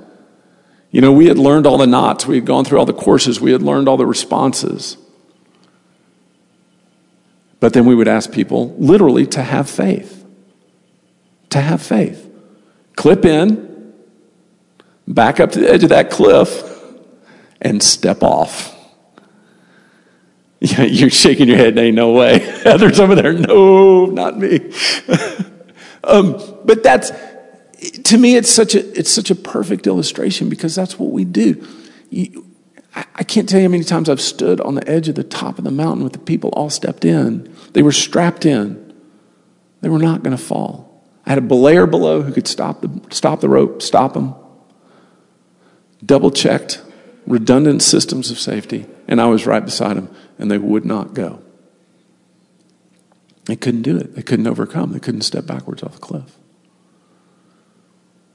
You 0.92 1.02
know, 1.02 1.12
we 1.12 1.28
had 1.28 1.38
learned 1.38 1.68
all 1.68 1.78
the 1.78 1.88
knots, 1.88 2.26
we 2.26 2.36
had 2.36 2.46
gone 2.46 2.66
through 2.66 2.80
all 2.80 2.86
the 2.86 2.94
courses, 2.94 3.40
we 3.40 3.52
had 3.52 3.62
learned 3.62 3.88
all 3.88 3.98
the 3.98 4.06
responses. 4.06 4.98
But 7.60 7.74
then 7.74 7.86
we 7.86 7.96
would 7.96 8.08
ask 8.08 8.32
people 8.32 8.76
literally 8.78 9.26
to 9.28 9.42
have 9.42 9.70
faith. 9.70 10.26
To 11.50 11.62
have 11.62 11.82
faith. 11.82 12.30
Clip 12.96 13.26
in, 13.26 13.77
back 15.08 15.40
up 15.40 15.52
to 15.52 15.60
the 15.60 15.70
edge 15.70 15.84
of 15.84 15.90
that 15.90 16.12
cliff 16.12 16.64
and 17.62 17.82
step 17.82 18.24
off. 18.24 18.74
You're 20.60 21.10
shaking 21.10 21.48
your 21.48 21.58
head, 21.58 21.78
ain't 21.78 21.96
no 21.96 22.12
way. 22.12 22.62
Others 22.66 23.00
over 23.00 23.16
there, 23.16 23.34
no, 23.34 24.06
not 24.06 24.38
me. 24.38 24.72
um, 26.04 26.60
but 26.66 26.82
that's, 26.84 27.12
to 28.04 28.18
me, 28.18 28.36
it's 28.36 28.50
such, 28.50 28.74
a, 28.74 28.98
it's 28.98 29.12
such 29.12 29.30
a 29.30 29.36
perfect 29.36 29.86
illustration 29.86 30.50
because 30.50 30.74
that's 30.74 30.98
what 30.98 31.12
we 31.12 31.26
do. 31.26 31.66
You, 32.10 32.48
I, 32.96 33.06
I 33.16 33.24
can't 33.24 33.48
tell 33.48 33.60
you 33.60 33.68
how 33.68 33.72
many 33.72 33.84
times 33.84 34.10
I've 34.10 34.22
stood 34.22 34.60
on 34.62 34.76
the 34.76 34.88
edge 34.90 35.08
of 35.08 35.16
the 35.16 35.24
top 35.24 35.60
of 35.60 35.64
the 35.64 35.72
mountain 35.72 36.04
with 36.04 36.14
the 36.14 36.20
people 36.20 36.50
all 36.52 36.72
stepped 36.72 37.06
in. 37.06 37.54
They 37.74 37.84
were 37.84 37.92
strapped 37.92 38.46
in, 38.46 38.96
they 39.82 39.90
were 39.90 40.00
not 40.00 40.24
going 40.24 40.36
to 40.36 40.44
fall. 40.44 40.86
I 41.24 41.30
had 41.30 41.38
a 41.38 41.42
belayer 41.42 41.90
below 41.90 42.24
who 42.24 42.32
could 42.34 42.48
stop 42.48 42.82
the, 42.82 43.02
stop 43.12 43.42
the 43.42 43.50
rope, 43.50 43.82
stop 43.84 44.14
them, 44.14 44.34
double 46.08 46.32
checked 46.32 46.82
redundant 47.28 47.84
systems 47.84 48.32
of 48.32 48.40
safety, 48.40 48.88
and 49.08 49.22
I 49.22 49.28
was 49.28 49.46
right 49.46 49.64
beside 49.64 49.98
them, 49.98 50.10
and 50.40 50.50
they 50.50 50.58
would 50.58 50.86
not 50.86 51.14
go. 51.14 51.42
They 53.46 53.56
couldn't 53.56 53.84
do 53.84 53.98
it. 53.98 54.16
They 54.16 54.22
couldn't 54.22 54.48
overcome. 54.48 54.92
They 54.92 55.00
couldn't 55.00 55.22
step 55.22 55.46
backwards 55.46 55.84
off 55.84 55.94
the 55.94 56.00
cliff. 56.00 56.38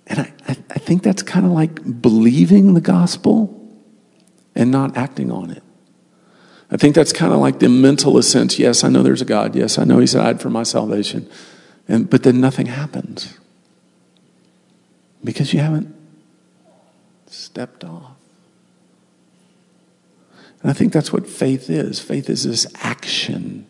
And 0.07 0.21
I, 0.21 0.33
I, 0.49 0.57
I 0.71 0.79
think 0.79 1.03
that's 1.03 1.23
kind 1.23 1.47
of 1.47 1.53
like 1.53 2.01
believing 2.01 2.75
the 2.75 2.81
gospel 2.81 3.59
and 4.55 4.71
not 4.71 4.97
acting 4.97 5.31
on 5.31 5.51
it. 5.51 5.63
I 6.71 6.77
think 6.77 6.95
that's 6.95 7.13
kind 7.13 7.33
of 7.33 7.39
like 7.39 7.59
the 7.59 7.69
mental 7.69 8.17
assent. 8.17 8.59
Yes, 8.59 8.85
I 8.85 8.89
know 8.89 9.03
there's 9.03 9.21
a 9.21 9.27
God. 9.27 9.55
Yes, 9.55 9.79
I 9.79 9.85
know 9.85 9.99
He 9.99 10.07
died 10.07 10.41
for 10.41 10.49
my 10.49 10.63
salvation. 10.63 11.29
And, 11.89 12.09
but 12.09 12.23
then 12.23 12.41
nothing 12.41 12.67
happens 12.67 13.39
because 15.23 15.53
you 15.53 15.61
haven't 15.61 15.95
stepped 17.33 17.85
off. 17.85 18.17
And 20.63 20.71
I 20.71 20.75
think 20.75 20.93
that's 20.93 21.13
what 21.13 21.27
faith 21.27 21.69
is. 21.69 21.99
Faith 21.99 22.31
is 22.31 22.45
this 22.45 22.67
action, 22.77 23.67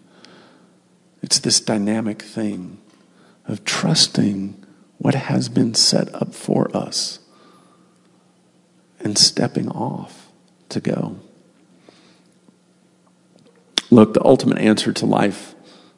it's 1.22 1.38
this 1.38 1.60
dynamic 1.60 2.22
thing 2.22 2.78
of 3.46 3.64
trusting 3.64 4.62
what 4.98 5.14
has 5.14 5.48
been 5.48 5.74
set 5.74 6.14
up 6.14 6.34
for 6.34 6.74
us 6.76 7.18
and 9.00 9.18
stepping 9.18 9.68
off 9.68 10.28
to 10.68 10.80
go. 10.80 11.18
Look, 13.90 14.14
the 14.14 14.24
ultimate 14.24 14.58
answer 14.58 14.92
to 14.92 15.06
life, 15.06 15.54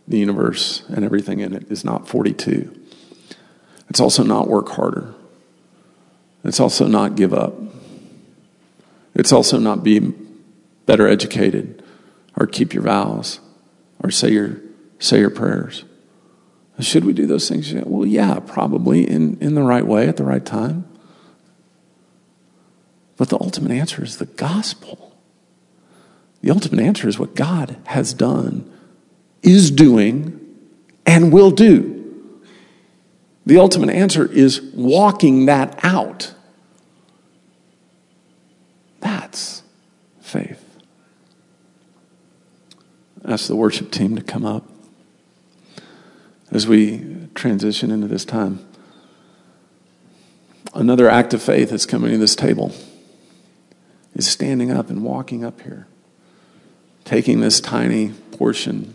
the 0.08 0.18
universe, 0.18 0.84
and 0.88 1.04
everything 1.04 1.40
in 1.40 1.54
it 1.54 1.70
is 1.70 1.84
not 1.84 2.08
42. 2.08 2.74
It's 3.88 4.00
also 4.00 4.22
not 4.22 4.48
work 4.48 4.70
harder. 4.70 5.14
It's 6.44 6.60
also 6.60 6.86
not 6.86 7.16
give 7.16 7.32
up. 7.32 7.54
It's 9.14 9.32
also 9.32 9.58
not 9.58 9.82
be 9.82 10.12
better 10.86 11.08
educated 11.08 11.82
or 12.36 12.46
keep 12.46 12.74
your 12.74 12.82
vows 12.82 13.40
or 14.02 14.10
say 14.10 14.30
your, 14.30 14.60
say 14.98 15.20
your 15.20 15.30
prayers. 15.30 15.84
Should 16.80 17.04
we 17.04 17.12
do 17.12 17.26
those 17.26 17.48
things? 17.48 17.72
Well, 17.72 18.06
yeah, 18.06 18.40
probably 18.40 19.08
in, 19.08 19.38
in 19.40 19.54
the 19.54 19.62
right 19.62 19.86
way 19.86 20.08
at 20.08 20.16
the 20.16 20.24
right 20.24 20.44
time. 20.44 20.86
But 23.16 23.28
the 23.28 23.38
ultimate 23.40 23.70
answer 23.70 24.02
is 24.02 24.18
the 24.18 24.26
gospel. 24.26 25.16
The 26.42 26.50
ultimate 26.50 26.82
answer 26.82 27.08
is 27.08 27.18
what 27.18 27.36
God 27.36 27.76
has 27.86 28.12
done, 28.12 28.70
is 29.42 29.70
doing, 29.70 30.40
and 31.06 31.32
will 31.32 31.52
do. 31.52 31.94
The 33.46 33.58
ultimate 33.58 33.90
answer 33.90 34.30
is 34.30 34.60
walking 34.74 35.46
that 35.46 35.78
out. 35.84 36.33
That's 39.04 39.62
faith. 40.22 40.64
Ask 43.22 43.48
the 43.48 43.54
worship 43.54 43.90
team 43.90 44.16
to 44.16 44.22
come 44.22 44.46
up 44.46 44.66
as 46.50 46.66
we 46.66 47.28
transition 47.34 47.90
into 47.90 48.08
this 48.08 48.24
time. 48.24 48.66
Another 50.74 51.08
act 51.08 51.34
of 51.34 51.42
faith 51.42 51.70
that's 51.70 51.84
coming 51.86 52.10
to 52.12 52.18
this 52.18 52.34
table 52.34 52.72
is 54.14 54.26
standing 54.26 54.70
up 54.70 54.88
and 54.88 55.04
walking 55.04 55.44
up 55.44 55.60
here, 55.60 55.86
taking 57.04 57.40
this 57.40 57.60
tiny 57.60 58.08
portion 58.32 58.94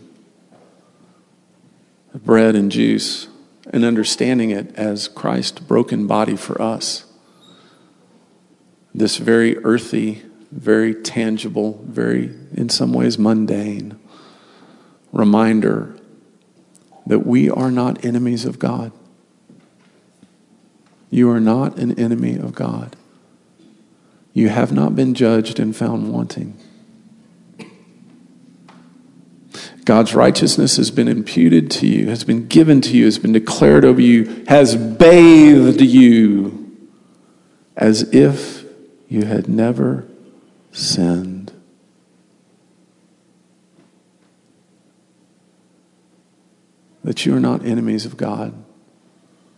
of 2.12 2.24
bread 2.24 2.56
and 2.56 2.72
juice 2.72 3.28
and 3.72 3.84
understanding 3.84 4.50
it 4.50 4.74
as 4.74 5.06
Christ's 5.06 5.60
broken 5.60 6.08
body 6.08 6.36
for 6.36 6.60
us. 6.60 7.04
This 8.94 9.16
very 9.18 9.56
earthy, 9.58 10.22
very 10.50 10.94
tangible, 10.94 11.82
very, 11.86 12.34
in 12.52 12.68
some 12.68 12.92
ways, 12.92 13.18
mundane 13.18 13.98
reminder 15.12 15.96
that 17.06 17.26
we 17.26 17.50
are 17.50 17.70
not 17.70 18.04
enemies 18.04 18.44
of 18.44 18.58
God. 18.58 18.92
You 21.10 21.28
are 21.30 21.40
not 21.40 21.76
an 21.78 21.98
enemy 21.98 22.36
of 22.36 22.54
God. 22.54 22.96
You 24.32 24.48
have 24.48 24.72
not 24.72 24.94
been 24.94 25.14
judged 25.14 25.58
and 25.58 25.74
found 25.74 26.12
wanting. 26.12 26.56
God's 29.84 30.14
righteousness 30.14 30.76
has 30.76 30.92
been 30.92 31.08
imputed 31.08 31.70
to 31.72 31.86
you, 31.86 32.10
has 32.10 32.22
been 32.22 32.46
given 32.46 32.80
to 32.82 32.96
you, 32.96 33.06
has 33.06 33.18
been 33.18 33.32
declared 33.32 33.84
over 33.84 34.00
you, 34.00 34.44
has 34.46 34.76
bathed 34.76 35.80
you 35.80 36.78
as 37.76 38.02
if 38.14 38.59
you 39.10 39.24
had 39.24 39.48
never 39.48 40.06
sinned. 40.70 41.52
That 47.02 47.26
you 47.26 47.34
are 47.34 47.40
not 47.40 47.66
enemies 47.66 48.06
of 48.06 48.16
God, 48.16 48.54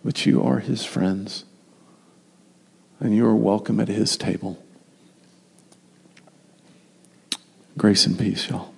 but 0.02 0.24
you 0.24 0.42
are 0.42 0.60
his 0.60 0.86
friends. 0.86 1.44
And 2.98 3.14
you 3.14 3.26
are 3.26 3.36
welcome 3.36 3.78
at 3.78 3.88
his 3.88 4.16
table. 4.16 4.64
Grace 7.76 8.06
and 8.06 8.18
peace, 8.18 8.48
y'all. 8.48 8.71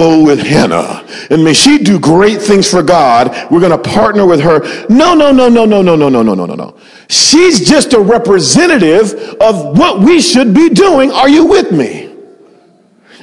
Go 0.00 0.24
with 0.24 0.40
Hannah. 0.40 1.06
And 1.30 1.44
may 1.44 1.52
she 1.52 1.78
do 1.78 2.00
great 2.00 2.40
things 2.40 2.70
for 2.70 2.82
God. 2.82 3.28
We're 3.50 3.60
going 3.60 3.70
to 3.70 3.90
partner 3.90 4.26
with 4.26 4.40
her. 4.40 4.60
No, 4.88 5.14
no, 5.14 5.30
no, 5.30 5.48
no, 5.48 5.66
no, 5.66 5.82
no, 5.82 5.94
no, 5.94 6.08
no, 6.08 6.22
no, 6.22 6.34
no, 6.34 6.46
no, 6.46 6.54
no. 6.54 6.78
She's 7.08 7.68
just 7.68 7.92
a 7.92 8.00
representative 8.00 9.12
of 9.40 9.78
what 9.78 10.00
we 10.00 10.22
should 10.22 10.54
be 10.54 10.70
doing. 10.70 11.10
Are 11.10 11.28
you 11.28 11.46
with 11.46 11.70
me? 11.70 12.06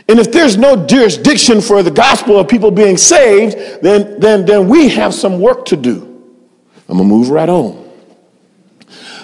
And 0.07 0.19
if 0.19 0.31
there's 0.31 0.55
no 0.55 0.85
jurisdiction 0.85 1.61
for 1.61 1.81
the 1.81 1.91
gospel 1.91 2.39
of 2.39 2.47
people 2.47 2.69
being 2.69 2.95
saved, 2.95 3.81
then, 3.81 4.19
then, 4.19 4.45
then 4.45 4.69
we 4.69 4.89
have 4.89 5.13
some 5.13 5.39
work 5.39 5.65
to 5.65 5.75
do. 5.75 6.03
I'm 6.87 6.97
going 6.97 7.09
to 7.09 7.15
move 7.15 7.29
right 7.29 7.49
on. 7.49 7.85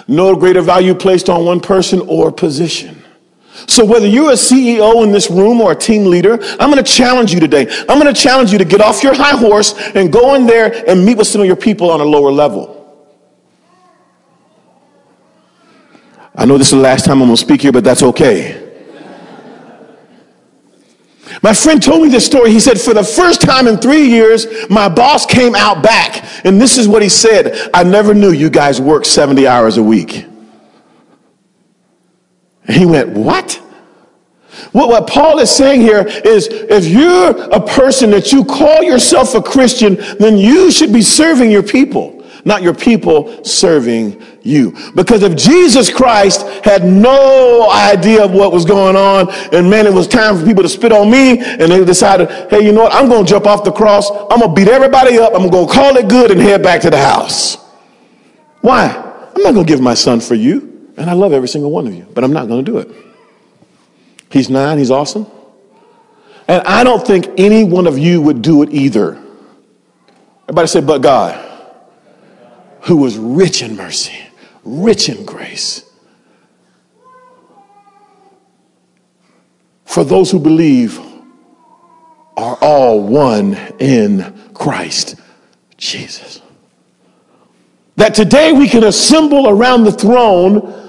No 0.08 0.34
greater 0.34 0.60
value 0.60 0.94
placed 0.94 1.30
on 1.30 1.46
one 1.46 1.60
person 1.60 2.00
or 2.00 2.32
position. 2.32 3.03
So 3.66 3.84
whether 3.84 4.06
you're 4.06 4.30
a 4.30 4.34
CEO 4.34 5.04
in 5.04 5.12
this 5.12 5.30
room 5.30 5.60
or 5.60 5.72
a 5.72 5.76
team 5.76 6.06
leader, 6.06 6.38
I'm 6.58 6.70
going 6.70 6.82
to 6.82 6.90
challenge 6.90 7.32
you 7.32 7.40
today. 7.40 7.66
I'm 7.88 8.00
going 8.00 8.12
to 8.12 8.20
challenge 8.20 8.52
you 8.52 8.58
to 8.58 8.64
get 8.64 8.80
off 8.80 9.02
your 9.02 9.14
high 9.14 9.36
horse 9.36 9.74
and 9.94 10.12
go 10.12 10.34
in 10.34 10.46
there 10.46 10.88
and 10.88 11.04
meet 11.04 11.16
with 11.16 11.28
some 11.28 11.40
of 11.40 11.46
your 11.46 11.56
people 11.56 11.90
on 11.90 12.00
a 12.00 12.04
lower 12.04 12.32
level. 12.32 12.72
I 16.34 16.46
know 16.46 16.58
this 16.58 16.68
is 16.68 16.72
the 16.72 16.78
last 16.78 17.04
time 17.04 17.22
I'm 17.22 17.28
going 17.28 17.36
to 17.36 17.40
speak 17.40 17.62
here, 17.62 17.70
but 17.70 17.84
that's 17.84 18.02
okay. 18.02 18.60
My 21.42 21.52
friend 21.52 21.82
told 21.82 22.02
me 22.02 22.08
this 22.08 22.26
story. 22.26 22.50
He 22.50 22.60
said, 22.60 22.80
For 22.80 22.94
the 22.94 23.04
first 23.04 23.40
time 23.40 23.66
in 23.68 23.78
three 23.78 24.08
years, 24.08 24.46
my 24.68 24.88
boss 24.88 25.26
came 25.26 25.54
out 25.54 25.82
back. 25.82 26.24
And 26.44 26.60
this 26.60 26.76
is 26.76 26.88
what 26.88 27.02
he 27.02 27.08
said 27.08 27.70
I 27.72 27.84
never 27.84 28.14
knew 28.14 28.32
you 28.32 28.50
guys 28.50 28.80
worked 28.80 29.06
70 29.06 29.46
hours 29.46 29.76
a 29.76 29.82
week. 29.82 30.26
And 32.66 32.76
he 32.76 32.86
went, 32.86 33.10
What? 33.10 33.60
What, 34.72 34.88
what 34.88 35.06
Paul 35.06 35.38
is 35.38 35.50
saying 35.50 35.80
here 35.80 36.04
is 36.06 36.48
if 36.50 36.86
you're 36.86 37.30
a 37.52 37.60
person 37.60 38.10
that 38.10 38.32
you 38.32 38.44
call 38.44 38.82
yourself 38.82 39.34
a 39.34 39.42
Christian, 39.42 39.96
then 40.18 40.36
you 40.36 40.70
should 40.70 40.92
be 40.92 41.02
serving 41.02 41.50
your 41.50 41.62
people, 41.62 42.24
not 42.44 42.62
your 42.62 42.74
people 42.74 43.44
serving 43.44 44.22
you. 44.42 44.76
Because 44.94 45.22
if 45.22 45.36
Jesus 45.36 45.92
Christ 45.92 46.42
had 46.64 46.84
no 46.84 47.70
idea 47.70 48.24
of 48.24 48.32
what 48.32 48.52
was 48.52 48.64
going 48.64 48.96
on, 48.96 49.30
and 49.52 49.68
man, 49.68 49.86
it 49.86 49.92
was 49.92 50.06
time 50.06 50.38
for 50.38 50.44
people 50.44 50.62
to 50.62 50.68
spit 50.68 50.92
on 50.92 51.10
me, 51.10 51.40
and 51.40 51.70
they 51.70 51.84
decided, 51.84 52.28
hey, 52.50 52.64
you 52.64 52.72
know 52.72 52.84
what? 52.84 52.94
I'm 52.94 53.08
going 53.08 53.24
to 53.24 53.30
jump 53.30 53.46
off 53.46 53.64
the 53.64 53.72
cross. 53.72 54.10
I'm 54.10 54.40
going 54.40 54.54
to 54.54 54.54
beat 54.54 54.68
everybody 54.68 55.18
up. 55.18 55.32
I'm 55.34 55.48
going 55.48 55.66
to 55.66 55.72
call 55.72 55.96
it 55.96 56.08
good 56.08 56.30
and 56.30 56.40
head 56.40 56.62
back 56.62 56.80
to 56.82 56.90
the 56.90 56.98
house. 56.98 57.56
Why? 58.60 58.86
I'm 59.36 59.42
not 59.42 59.54
going 59.54 59.66
to 59.66 59.72
give 59.72 59.80
my 59.80 59.94
son 59.94 60.20
for 60.20 60.34
you. 60.34 60.73
And 60.96 61.10
I 61.10 61.12
love 61.12 61.32
every 61.32 61.48
single 61.48 61.70
one 61.70 61.86
of 61.86 61.94
you, 61.94 62.06
but 62.14 62.24
I'm 62.24 62.32
not 62.32 62.48
going 62.48 62.64
to 62.64 62.70
do 62.70 62.78
it. 62.78 62.88
He's 64.30 64.50
nine, 64.50 64.78
he's 64.78 64.90
awesome. 64.90 65.26
And 66.46 66.62
I 66.66 66.84
don't 66.84 67.04
think 67.06 67.28
any 67.38 67.64
one 67.64 67.86
of 67.86 67.98
you 67.98 68.20
would 68.20 68.42
do 68.42 68.62
it 68.62 68.70
either. 68.70 69.20
Everybody 70.44 70.68
say, 70.68 70.80
but 70.80 70.98
God, 71.02 71.40
who 72.82 72.98
was 72.98 73.16
rich 73.16 73.62
in 73.62 73.76
mercy, 73.76 74.18
rich 74.62 75.08
in 75.08 75.24
grace. 75.24 75.90
For 79.84 80.04
those 80.04 80.30
who 80.30 80.38
believe 80.38 81.00
are 82.36 82.58
all 82.60 83.00
one 83.00 83.54
in 83.78 84.34
Christ 84.52 85.16
Jesus. 85.76 86.40
That 87.96 88.14
today 88.14 88.52
we 88.52 88.68
can 88.68 88.84
assemble 88.84 89.48
around 89.48 89.84
the 89.84 89.92
throne 89.92 90.83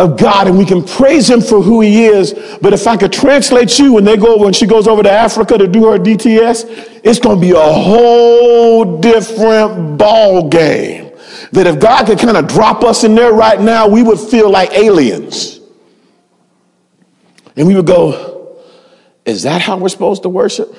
of 0.00 0.16
God 0.18 0.48
and 0.48 0.56
we 0.56 0.64
can 0.64 0.82
praise 0.82 1.28
him 1.28 1.40
for 1.40 1.60
who 1.60 1.80
he 1.80 2.06
is. 2.06 2.32
But 2.62 2.72
if 2.72 2.86
I 2.86 2.96
could 2.96 3.12
translate 3.12 3.78
you 3.78 3.92
when 3.92 4.04
they 4.04 4.16
go 4.16 4.38
when 4.38 4.52
she 4.52 4.66
goes 4.66 4.88
over 4.88 5.02
to 5.02 5.10
Africa 5.10 5.58
to 5.58 5.68
do 5.68 5.86
her 5.90 5.98
DTS, 5.98 7.00
it's 7.04 7.18
going 7.18 7.36
to 7.36 7.40
be 7.40 7.52
a 7.52 7.60
whole 7.60 9.00
different 9.00 9.98
ball 9.98 10.48
game. 10.48 11.12
That 11.52 11.66
if 11.66 11.78
God 11.80 12.06
could 12.06 12.18
kind 12.18 12.36
of 12.36 12.48
drop 12.48 12.82
us 12.82 13.04
in 13.04 13.14
there 13.14 13.32
right 13.32 13.60
now, 13.60 13.88
we 13.88 14.02
would 14.02 14.18
feel 14.18 14.50
like 14.50 14.72
aliens. 14.72 15.60
And 17.56 17.66
we 17.66 17.74
would 17.74 17.86
go, 17.86 18.56
is 19.26 19.42
that 19.42 19.60
how 19.60 19.76
we're 19.76 19.88
supposed 19.88 20.22
to 20.22 20.28
worship? 20.28 20.74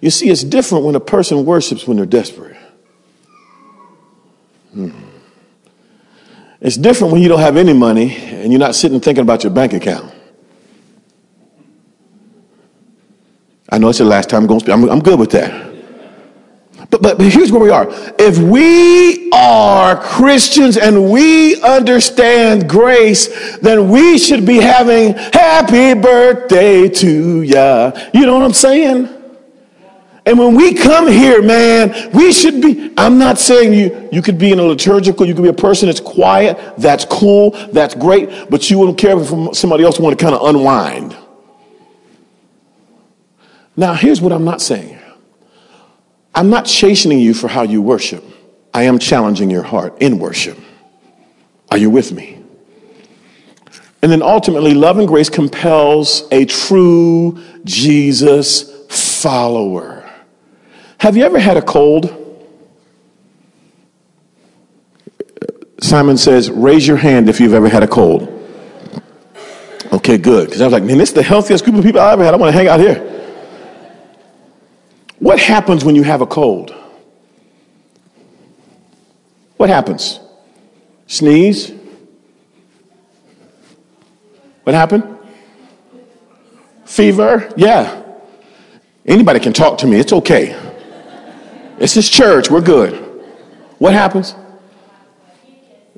You 0.00 0.10
see, 0.10 0.28
it's 0.28 0.44
different 0.44 0.84
when 0.84 0.94
a 0.94 1.00
person 1.00 1.44
worships 1.44 1.86
when 1.86 1.96
they're 1.96 2.06
desperate. 2.06 2.56
Hmm. 4.72 5.03
It's 6.64 6.78
different 6.78 7.12
when 7.12 7.20
you 7.20 7.28
don't 7.28 7.40
have 7.40 7.58
any 7.58 7.74
money 7.74 8.16
and 8.16 8.50
you're 8.50 8.58
not 8.58 8.74
sitting 8.74 8.98
thinking 8.98 9.20
about 9.20 9.44
your 9.44 9.52
bank 9.52 9.74
account. 9.74 10.10
I 13.68 13.76
know 13.76 13.90
it's 13.90 13.98
the 13.98 14.06
last 14.06 14.30
time 14.30 14.44
I'm 14.44 14.46
going 14.46 14.60
to 14.60 14.64
speak. 14.64 14.74
I'm, 14.74 14.88
I'm 14.88 15.00
good 15.00 15.20
with 15.20 15.30
that. 15.32 15.74
But, 16.88 17.02
but, 17.02 17.18
but 17.18 17.30
here's 17.30 17.52
where 17.52 17.60
we 17.60 17.68
are. 17.68 17.86
If 18.18 18.38
we 18.38 19.30
are 19.32 20.00
Christians 20.00 20.78
and 20.78 21.12
we 21.12 21.60
understand 21.60 22.66
grace, 22.66 23.58
then 23.58 23.90
we 23.90 24.16
should 24.16 24.46
be 24.46 24.56
having 24.56 25.12
happy 25.12 25.92
birthday 25.92 26.88
to 26.88 27.42
ya. 27.42 27.92
You 28.14 28.24
know 28.24 28.38
what 28.38 28.44
I'm 28.44 28.54
saying? 28.54 29.23
And 30.26 30.38
when 30.38 30.54
we 30.54 30.72
come 30.72 31.06
here, 31.06 31.42
man, 31.42 32.10
we 32.12 32.32
should 32.32 32.62
be. 32.62 32.92
I'm 32.96 33.18
not 33.18 33.38
saying 33.38 33.74
you, 33.74 34.08
you 34.10 34.22
could 34.22 34.38
be 34.38 34.52
in 34.52 34.58
a 34.58 34.62
liturgical, 34.62 35.26
you 35.26 35.34
could 35.34 35.42
be 35.42 35.50
a 35.50 35.52
person 35.52 35.86
that's 35.86 36.00
quiet, 36.00 36.58
that's 36.78 37.04
cool, 37.04 37.50
that's 37.72 37.94
great, 37.94 38.48
but 38.48 38.70
you 38.70 38.78
wouldn't 38.78 38.96
care 38.96 39.18
if 39.20 39.56
somebody 39.56 39.84
else 39.84 39.98
wanted 39.98 40.18
to 40.18 40.24
kind 40.24 40.34
of 40.34 40.48
unwind. 40.48 41.16
Now, 43.76 43.92
here's 43.94 44.20
what 44.20 44.32
I'm 44.32 44.44
not 44.44 44.62
saying 44.62 44.98
I'm 46.34 46.48
not 46.48 46.64
chastening 46.64 47.20
you 47.20 47.34
for 47.34 47.48
how 47.48 47.62
you 47.62 47.82
worship, 47.82 48.24
I 48.72 48.84
am 48.84 48.98
challenging 48.98 49.50
your 49.50 49.62
heart 49.62 50.00
in 50.00 50.18
worship. 50.18 50.58
Are 51.70 51.78
you 51.78 51.90
with 51.90 52.12
me? 52.12 52.42
And 54.00 54.12
then 54.12 54.22
ultimately, 54.22 54.74
love 54.74 54.98
and 54.98 55.08
grace 55.08 55.30
compels 55.30 56.28
a 56.30 56.44
true 56.44 57.42
Jesus 57.64 58.70
follower. 58.88 60.03
Have 61.04 61.18
you 61.18 61.24
ever 61.24 61.38
had 61.38 61.58
a 61.58 61.60
cold? 61.60 62.06
Simon 65.78 66.16
says, 66.16 66.50
raise 66.50 66.88
your 66.88 66.96
hand 66.96 67.28
if 67.28 67.40
you've 67.40 67.52
ever 67.52 67.68
had 67.68 67.82
a 67.82 67.86
cold. 67.86 68.22
Okay, 69.92 70.16
good. 70.16 70.46
Because 70.46 70.62
I 70.62 70.64
was 70.64 70.72
like, 70.72 70.82
man, 70.82 70.96
this 70.96 71.10
is 71.10 71.14
the 71.14 71.22
healthiest 71.22 71.62
group 71.62 71.76
of 71.76 71.84
people 71.84 72.00
I've 72.00 72.14
ever 72.14 72.24
had. 72.24 72.32
I 72.32 72.38
want 72.38 72.54
to 72.54 72.58
hang 72.58 72.68
out 72.68 72.80
here. 72.80 73.02
What 75.18 75.38
happens 75.38 75.84
when 75.84 75.94
you 75.94 76.04
have 76.04 76.22
a 76.22 76.26
cold? 76.26 76.74
What 79.58 79.68
happens? 79.68 80.20
Sneeze? 81.06 81.70
What 84.62 84.74
happened? 84.74 85.18
Fever? 86.86 87.52
Yeah. 87.58 88.04
Anybody 89.04 89.38
can 89.38 89.52
talk 89.52 89.76
to 89.80 89.86
me. 89.86 89.98
It's 89.98 90.14
okay. 90.14 90.63
This 91.78 91.96
is 91.96 92.08
church. 92.08 92.50
We're 92.50 92.60
good. 92.60 92.94
What 93.78 93.94
happens? 93.94 94.34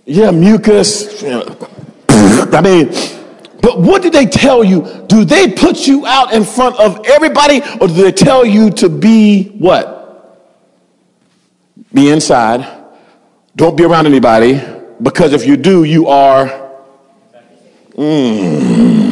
Yeah, 0.04 0.30
mucus. 0.30 1.22
I 1.22 2.60
mean, 2.62 2.92
but 3.60 3.80
what 3.80 4.02
did 4.02 4.12
they 4.12 4.26
tell 4.26 4.62
you? 4.62 5.04
Do 5.08 5.24
they 5.24 5.52
put 5.52 5.86
you 5.86 6.06
out 6.06 6.32
in 6.32 6.44
front 6.44 6.78
of 6.78 7.04
everybody 7.06 7.60
or 7.80 7.88
do 7.88 7.94
they 7.94 8.12
tell 8.12 8.44
you 8.44 8.70
to 8.70 8.88
be 8.88 9.48
what? 9.58 9.94
Be 11.92 12.10
inside. 12.10 12.66
Don't 13.56 13.76
be 13.76 13.84
around 13.84 14.06
anybody 14.06 14.62
because 15.02 15.32
if 15.32 15.46
you 15.46 15.56
do, 15.56 15.84
you 15.84 16.08
are. 16.08 16.46
Mm. 17.94 19.05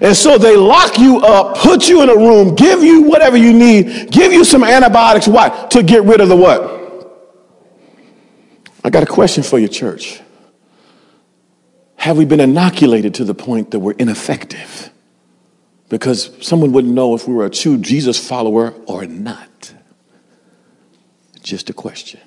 And 0.00 0.14
so 0.16 0.36
they 0.36 0.56
lock 0.56 0.98
you 0.98 1.18
up, 1.18 1.58
put 1.58 1.88
you 1.88 2.02
in 2.02 2.10
a 2.10 2.14
room, 2.14 2.54
give 2.54 2.82
you 2.82 3.02
whatever 3.02 3.36
you 3.36 3.52
need, 3.52 4.10
give 4.10 4.32
you 4.32 4.44
some 4.44 4.62
antibiotics. 4.62 5.26
Why? 5.26 5.48
To 5.70 5.82
get 5.82 6.04
rid 6.04 6.20
of 6.20 6.28
the 6.28 6.36
what? 6.36 6.76
I 8.84 8.90
got 8.90 9.02
a 9.02 9.06
question 9.06 9.42
for 9.42 9.58
you, 9.58 9.66
church. 9.68 10.20
Have 11.96 12.16
we 12.16 12.24
been 12.24 12.40
inoculated 12.40 13.14
to 13.14 13.24
the 13.24 13.34
point 13.34 13.72
that 13.72 13.80
we're 13.80 13.92
ineffective? 13.92 14.90
Because 15.88 16.30
someone 16.46 16.72
wouldn't 16.72 16.92
know 16.92 17.14
if 17.14 17.26
we 17.26 17.34
were 17.34 17.46
a 17.46 17.50
true 17.50 17.78
Jesus 17.78 18.24
follower 18.24 18.74
or 18.86 19.06
not. 19.06 19.74
Just 21.42 21.70
a 21.70 21.72
question. 21.72 22.20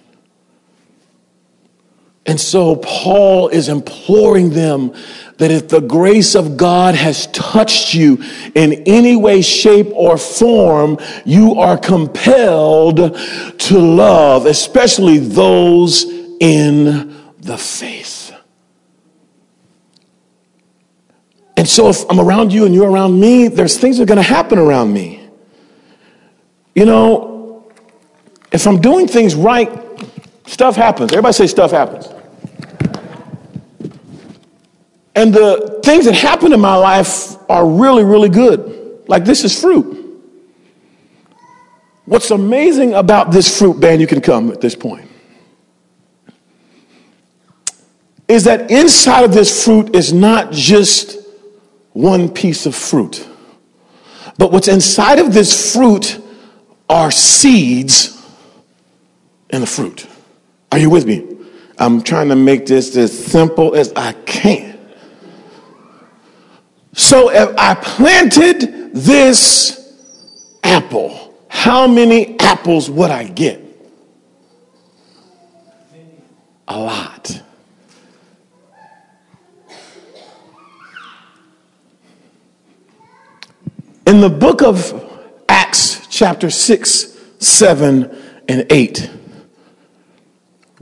And 2.32 2.40
so 2.40 2.78
Paul 2.78 3.50
is 3.50 3.68
imploring 3.68 4.52
them 4.52 4.94
that 5.36 5.52
if 5.52 5.68
the 5.68 5.82
grace 5.82 6.34
of 6.34 6.56
God 6.56 6.96
has 6.96 7.28
touched 7.28 7.94
you 7.94 8.24
in 8.56 8.84
any 8.86 9.18
way, 9.18 9.42
shape, 9.42 9.88
or 9.92 10.18
form, 10.18 10.98
you 11.26 11.56
are 11.56 11.78
compelled 11.78 13.18
to 13.60 13.78
love, 13.78 14.46
especially 14.46 15.18
those 15.18 16.06
in 16.40 17.22
the 17.40 17.58
faith. 17.58 18.34
And 21.58 21.68
so 21.68 21.90
if 21.90 22.10
I'm 22.10 22.22
around 22.22 22.54
you 22.54 22.66
and 22.66 22.74
you're 22.74 22.90
around 22.90 23.20
me, 23.20 23.50
there's 23.50 23.78
things 23.78 23.98
that 23.98 24.04
are 24.04 24.06
going 24.06 24.16
to 24.16 24.24
happen 24.24 24.58
around 24.58 24.94
me. 24.94 25.28
You 26.76 26.86
know, 26.86 27.70
if 28.54 28.66
I'm 28.66 28.80
doing 28.80 29.10
things 29.10 29.36
right, 29.36 29.70
stuff 30.46 30.78
happens. 30.78 31.12
Everybody 31.12 31.34
say 31.34 31.48
stuff 31.48 31.72
happens. 31.72 32.08
And 35.22 35.32
the 35.32 35.80
things 35.84 36.06
that 36.06 36.16
happen 36.16 36.52
in 36.52 36.60
my 36.60 36.74
life 36.74 37.36
are 37.48 37.64
really, 37.64 38.04
really 38.04 38.28
good. 38.28 39.04
Like 39.08 39.24
this 39.24 39.44
is 39.44 39.62
fruit. 39.62 40.00
What's 42.06 42.32
amazing 42.32 42.96
about 42.96 43.32
this 43.32 43.56
fruit, 43.56 43.80
band, 43.80 44.02
you 44.02 44.08
can 44.08 44.20
come 44.20 44.52
at 44.52 44.62
this 44.62 44.74
point, 44.74 45.08
is 48.28 48.46
that 48.46 48.72
inside 48.72 49.24
of 49.24 49.32
this 49.32 49.64
fruit 49.64 49.96
is 49.96 50.12
not 50.12 50.52
just 50.52 51.20
one 51.94 52.28
piece 52.28 52.66
of 52.66 52.74
fruit, 52.74 53.24
but 54.40 54.52
what's 54.52 54.68
inside 54.68 55.20
of 55.20 55.36
this 55.36 55.72
fruit 55.72 56.20
are 56.90 57.12
seeds 57.12 58.28
in 59.52 59.62
the 59.62 59.68
fruit. 59.68 60.08
Are 60.72 60.80
you 60.80 60.90
with 60.90 61.06
me? 61.06 61.38
I'm 61.78 62.02
trying 62.02 62.30
to 62.30 62.36
make 62.36 62.66
this 62.66 62.98
as 62.98 63.16
simple 63.26 63.76
as 63.76 63.94
I 63.96 64.14
can. 64.14 64.71
So 66.94 67.30
if 67.30 67.58
I 67.58 67.74
planted 67.76 68.94
this 68.94 69.96
apple, 70.64 71.38
how 71.48 71.88
many 71.88 72.40
apples 72.40 72.90
would 72.90 73.12
I 73.12 73.26
get? 73.26 73.62
A 76.68 76.78
lot. 76.78 77.42
In 84.06 84.20
the 84.20 84.30
book 84.30 84.62
of 84.62 85.10
Acts, 85.48 86.08
chapter 86.10 86.50
6, 86.50 87.18
7, 87.40 88.44
and 88.50 88.66
8, 88.70 89.10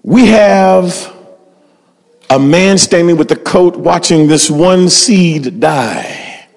we 0.02 0.28
have 0.28 1.19
a 2.30 2.40
man 2.40 2.78
standing 2.78 3.18
with 3.18 3.28
the 3.28 3.36
coat 3.36 3.76
watching 3.76 4.28
this 4.28 4.50
one 4.52 4.90
seed 4.90 5.60
die. 5.60 6.48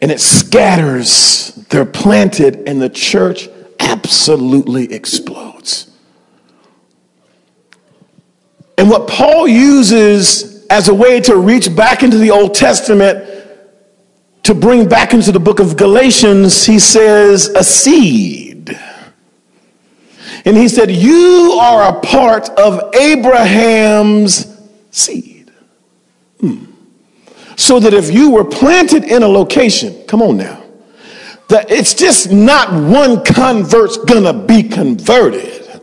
And 0.00 0.10
it 0.10 0.20
scatters. 0.20 1.54
They're 1.70 1.86
planted, 1.86 2.68
and 2.68 2.80
the 2.80 2.88
church 2.88 3.48
absolutely 3.80 4.92
explodes. 4.92 5.90
And 8.76 8.88
what 8.88 9.08
Paul 9.08 9.48
uses 9.48 10.66
as 10.66 10.88
a 10.88 10.94
way 10.94 11.20
to 11.22 11.36
reach 11.36 11.74
back 11.74 12.02
into 12.02 12.16
the 12.16 12.30
Old 12.30 12.54
Testament 12.54 13.24
to 14.44 14.54
bring 14.54 14.88
back 14.88 15.12
into 15.12 15.32
the 15.32 15.40
book 15.40 15.60
of 15.60 15.76
Galatians, 15.76 16.64
he 16.64 16.78
says, 16.78 17.48
a 17.48 17.62
seed. 17.62 18.47
And 20.48 20.56
he 20.56 20.66
said, 20.66 20.90
You 20.90 21.58
are 21.60 21.94
a 21.94 22.00
part 22.00 22.48
of 22.48 22.94
Abraham's 22.94 24.58
seed. 24.90 25.52
Hmm. 26.40 26.64
So 27.54 27.78
that 27.78 27.92
if 27.92 28.10
you 28.10 28.30
were 28.30 28.46
planted 28.46 29.04
in 29.04 29.22
a 29.22 29.28
location, 29.28 30.06
come 30.06 30.22
on 30.22 30.38
now, 30.38 30.64
that 31.48 31.70
it's 31.70 31.92
just 31.92 32.32
not 32.32 32.72
one 32.72 33.22
convert's 33.26 33.98
gonna 33.98 34.32
be 34.32 34.62
converted. 34.62 35.82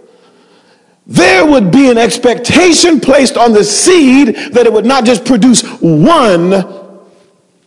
There 1.06 1.46
would 1.46 1.70
be 1.70 1.92
an 1.92 2.00
expectation 2.00 3.00
placed 3.00 3.38
on 3.38 3.54
the 3.54 3.64
seed 3.64 4.36
that 4.54 4.66
it 4.66 4.74
would 4.74 4.88
not 4.88 5.06
just 5.06 5.26
produce 5.26 5.62
one 5.80 7.06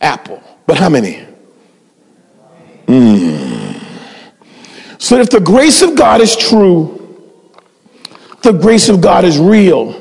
apple, 0.01 0.43
but 0.67 0.77
how 0.77 0.89
many? 0.89 1.25
Hmm. 2.87 3.48
So 4.99 5.17
if 5.17 5.29
the 5.29 5.39
grace 5.39 5.81
of 5.81 5.95
God 5.95 6.19
is 6.19 6.35
true, 6.35 6.95
the 8.43 8.51
grace 8.51 8.89
of 8.89 8.99
God 8.99 9.23
is 9.23 9.39
real, 9.39 9.95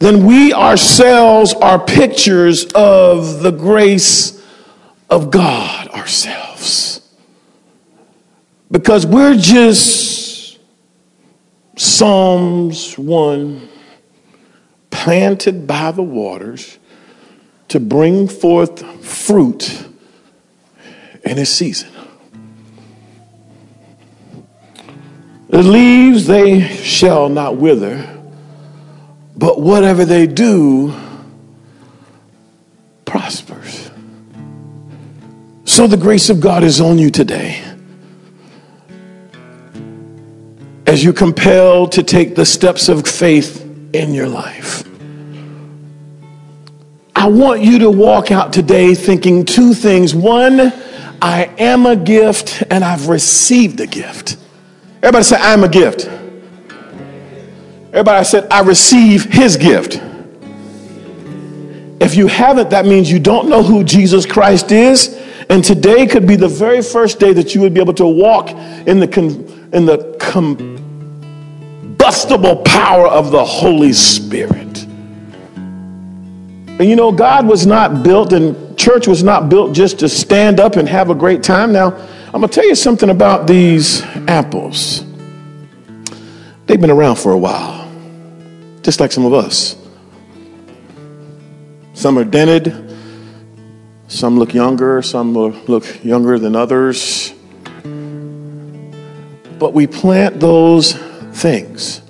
then 0.00 0.26
we 0.26 0.52
ourselves 0.52 1.54
are 1.54 1.78
pictures 1.78 2.66
of 2.74 3.40
the 3.40 3.52
grace 3.52 4.44
of 5.08 5.30
God 5.30 5.88
ourselves. 5.88 7.00
Because 8.70 9.06
we're 9.06 9.36
just 9.36 10.58
Psalms 11.76 12.98
1 12.98 13.68
planted 14.90 15.66
by 15.66 15.92
the 15.92 16.02
waters 16.02 16.78
to 17.68 17.78
bring 17.78 18.26
forth 18.26 18.84
fruit 19.04 19.86
in 21.24 21.36
his 21.36 21.48
season. 21.50 21.93
The 25.48 25.62
leaves, 25.62 26.26
they 26.26 26.68
shall 26.68 27.28
not 27.28 27.56
wither, 27.56 28.08
but 29.36 29.60
whatever 29.60 30.04
they 30.04 30.26
do 30.26 30.94
prospers. 33.04 33.90
So 35.64 35.86
the 35.86 35.96
grace 35.96 36.30
of 36.30 36.40
God 36.40 36.64
is 36.64 36.80
on 36.80 36.98
you 36.98 37.10
today. 37.10 37.62
As 40.86 41.02
you're 41.02 41.12
compelled 41.12 41.92
to 41.92 42.02
take 42.02 42.34
the 42.34 42.46
steps 42.46 42.88
of 42.88 43.06
faith 43.06 43.62
in 43.94 44.12
your 44.12 44.28
life. 44.28 44.84
I 47.16 47.28
want 47.28 47.62
you 47.62 47.78
to 47.80 47.90
walk 47.90 48.30
out 48.30 48.52
today 48.52 48.94
thinking 48.94 49.44
two 49.44 49.72
things. 49.72 50.14
One, 50.14 50.72
I 51.22 51.44
am 51.58 51.86
a 51.86 51.96
gift 51.96 52.62
and 52.70 52.84
I've 52.84 53.08
received 53.08 53.80
a 53.80 53.86
gift. 53.86 54.36
Everybody 55.04 55.24
say, 55.24 55.36
I'm 55.38 55.64
a 55.64 55.68
gift. 55.68 56.06
Everybody 57.88 58.24
said, 58.24 58.50
I 58.50 58.62
receive 58.62 59.24
his 59.24 59.58
gift. 59.58 60.00
If 62.00 62.16
you 62.16 62.26
haven't, 62.26 62.70
that 62.70 62.86
means 62.86 63.10
you 63.10 63.18
don't 63.18 63.50
know 63.50 63.62
who 63.62 63.84
Jesus 63.84 64.24
Christ 64.24 64.72
is. 64.72 65.14
And 65.50 65.62
today 65.62 66.06
could 66.06 66.26
be 66.26 66.36
the 66.36 66.48
very 66.48 66.80
first 66.80 67.20
day 67.20 67.34
that 67.34 67.54
you 67.54 67.60
would 67.60 67.74
be 67.74 67.82
able 67.82 67.92
to 67.92 68.06
walk 68.06 68.48
in 68.48 68.98
the, 68.98 69.06
con- 69.06 69.68
in 69.74 69.84
the 69.84 70.16
combustible 71.88 72.62
power 72.62 73.06
of 73.06 73.30
the 73.30 73.44
Holy 73.44 73.92
Spirit. 73.92 74.84
And 76.76 76.84
you 76.88 76.96
know, 76.96 77.12
God 77.12 77.46
was 77.46 77.66
not 77.66 78.02
built 78.02 78.32
and 78.32 78.78
church 78.78 79.06
was 79.06 79.22
not 79.22 79.50
built 79.50 79.74
just 79.74 79.98
to 79.98 80.08
stand 80.08 80.60
up 80.60 80.76
and 80.76 80.88
have 80.88 81.10
a 81.10 81.14
great 81.14 81.42
time. 81.42 81.74
Now, 81.74 81.94
I'm 82.32 82.40
going 82.40 82.48
to 82.48 82.54
tell 82.54 82.66
you 82.66 82.74
something 82.74 83.10
about 83.10 83.46
these 83.46 84.02
apples. 84.28 85.04
They've 86.66 86.80
been 86.80 86.90
around 86.90 87.16
for 87.16 87.32
a 87.32 87.38
while, 87.38 87.90
just 88.82 89.00
like 89.00 89.12
some 89.12 89.24
of 89.24 89.32
us. 89.32 89.76
Some 91.92 92.18
are 92.18 92.24
dented, 92.24 92.96
some 94.08 94.38
look 94.38 94.52
younger, 94.54 95.00
some 95.02 95.34
look 95.34 96.04
younger 96.04 96.38
than 96.38 96.56
others. 96.56 97.32
But 99.58 99.72
we 99.72 99.86
plant 99.86 100.40
those 100.40 100.92
things 101.32 102.02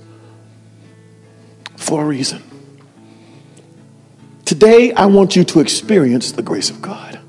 for 1.77 2.03
a 2.03 2.05
reason. 2.05 2.43
Today, 4.45 4.93
I 4.93 5.07
want 5.07 5.37
you 5.37 5.45
to 5.45 5.61
experience 5.61 6.33
the 6.33 6.43
grace 6.43 6.71
of 6.71 6.83
God. 6.83 7.21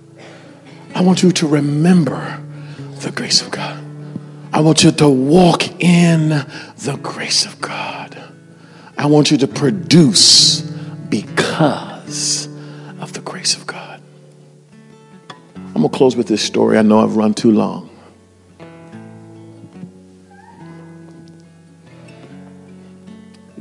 I 0.94 1.02
want 1.02 1.24
you 1.24 1.32
to 1.34 1.48
remember 1.48 2.42
the 3.00 3.12
grace 3.12 3.42
of 3.42 3.52
God. 3.52 3.85
I 4.56 4.62
want 4.62 4.86
you 4.86 4.92
to 4.92 5.10
walk 5.10 5.84
in 5.84 6.30
the 6.30 6.98
grace 7.04 7.46
of 7.46 7.60
God. 7.60 8.18
I 8.98 9.06
want 9.08 9.30
you 9.30 9.36
to 9.40 9.48
produce 9.48 10.62
because 10.62 12.48
of 13.02 13.12
the 13.12 13.20
grace 13.20 13.54
of 13.54 13.68
God. 13.68 14.02
I'm 15.58 15.74
going 15.74 15.90
to 15.90 15.98
close 15.98 16.16
with 16.16 16.28
this 16.30 16.42
story. 16.42 16.78
I 16.78 16.84
know 16.84 17.02
I've 17.02 17.18
run 17.18 17.34
too 17.34 17.52
long. 17.52 17.90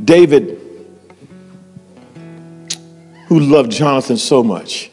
David 0.05 0.61
who 3.27 3.41
loved 3.41 3.73
Jonathan 3.73 4.17
so 4.17 4.45
much, 4.45 4.93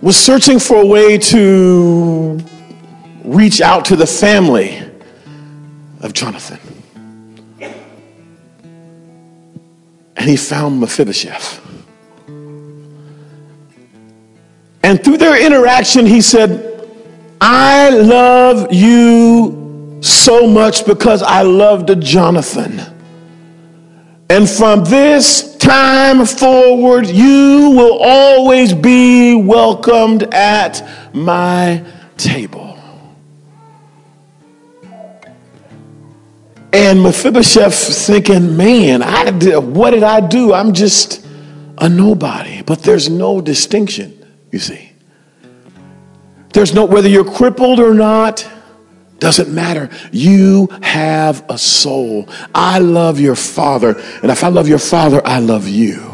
was 0.00 0.16
searching 0.16 0.58
for 0.58 0.76
a 0.76 0.86
way 0.86 1.18
to 1.18 2.38
reach 3.24 3.60
out 3.60 3.84
to 3.86 3.96
the 3.96 4.06
family 4.06 4.80
of 6.00 6.12
Jonathan. 6.12 6.58
And 10.16 10.28
he 10.28 10.36
found 10.36 10.80
Mephibosheth. 10.80 11.64
And 14.82 15.02
through 15.02 15.18
their 15.18 15.44
interaction, 15.44 16.06
he 16.06 16.20
said, 16.20 16.64
I 17.40 17.90
love 17.90 18.72
you 18.72 19.98
so 20.00 20.46
much 20.46 20.86
because 20.86 21.22
I 21.22 21.42
loved 21.42 22.00
Jonathan. 22.00 22.80
And 24.30 24.48
from 24.48 24.84
this 24.84 25.57
time 25.68 26.24
forward, 26.24 27.06
you 27.06 27.74
will 27.76 27.98
always 28.00 28.72
be 28.72 29.34
welcomed 29.34 30.22
at 30.32 30.82
my 31.14 31.84
table. 32.16 32.78
And 36.72 37.02
Mephibosheth 37.02 38.06
thinking, 38.06 38.56
man, 38.56 39.02
I 39.02 39.30
did, 39.30 39.58
what 39.58 39.90
did 39.90 40.02
I 40.02 40.26
do? 40.26 40.54
I'm 40.54 40.72
just 40.72 41.26
a 41.76 41.88
nobody. 41.88 42.62
But 42.62 42.82
there's 42.82 43.10
no 43.10 43.42
distinction, 43.42 44.26
you 44.50 44.58
see. 44.58 44.92
There's 46.54 46.72
no, 46.72 46.86
whether 46.86 47.10
you're 47.10 47.30
crippled 47.30 47.78
or 47.78 47.92
not, 47.92 48.47
doesn't 49.18 49.52
matter. 49.52 49.90
You 50.12 50.68
have 50.82 51.44
a 51.48 51.58
soul. 51.58 52.28
I 52.54 52.78
love 52.78 53.18
your 53.18 53.34
father. 53.34 53.98
And 54.22 54.30
if 54.30 54.44
I 54.44 54.48
love 54.48 54.68
your 54.68 54.78
father, 54.78 55.20
I 55.24 55.40
love 55.40 55.66
you. 55.66 56.08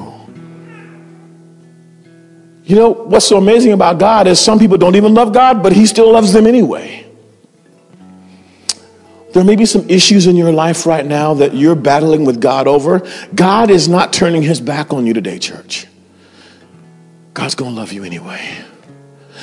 You 2.65 2.77
know, 2.77 2.91
what's 2.91 3.27
so 3.27 3.37
amazing 3.37 3.73
about 3.73 3.99
God 3.99 4.27
is 4.27 4.41
some 4.41 4.59
people 4.59 4.79
don't 4.79 4.97
even 4.97 5.13
love 5.13 5.35
God, 5.35 5.63
but 5.63 5.73
He 5.73 5.85
still 5.85 6.11
loves 6.11 6.33
them 6.33 6.47
anyway. 6.47 7.07
There 9.35 9.45
may 9.45 9.57
be 9.57 9.67
some 9.67 9.89
issues 9.91 10.27
in 10.27 10.37
your 10.37 10.53
life 10.53 10.87
right 10.87 11.05
now 11.05 11.35
that 11.35 11.55
you're 11.55 11.75
battling 11.75 12.25
with 12.25 12.41
God 12.41 12.67
over. 12.67 13.03
God 13.35 13.69
is 13.69 13.89
not 13.89 14.13
turning 14.13 14.43
His 14.43 14.61
back 14.61 14.95
on 14.95 15.07
you 15.07 15.13
today, 15.13 15.39
church. 15.39 15.87
God's 17.35 17.55
going 17.57 17.75
to 17.75 17.77
love 17.77 17.93
you 17.93 18.05
anyway. 18.05 18.65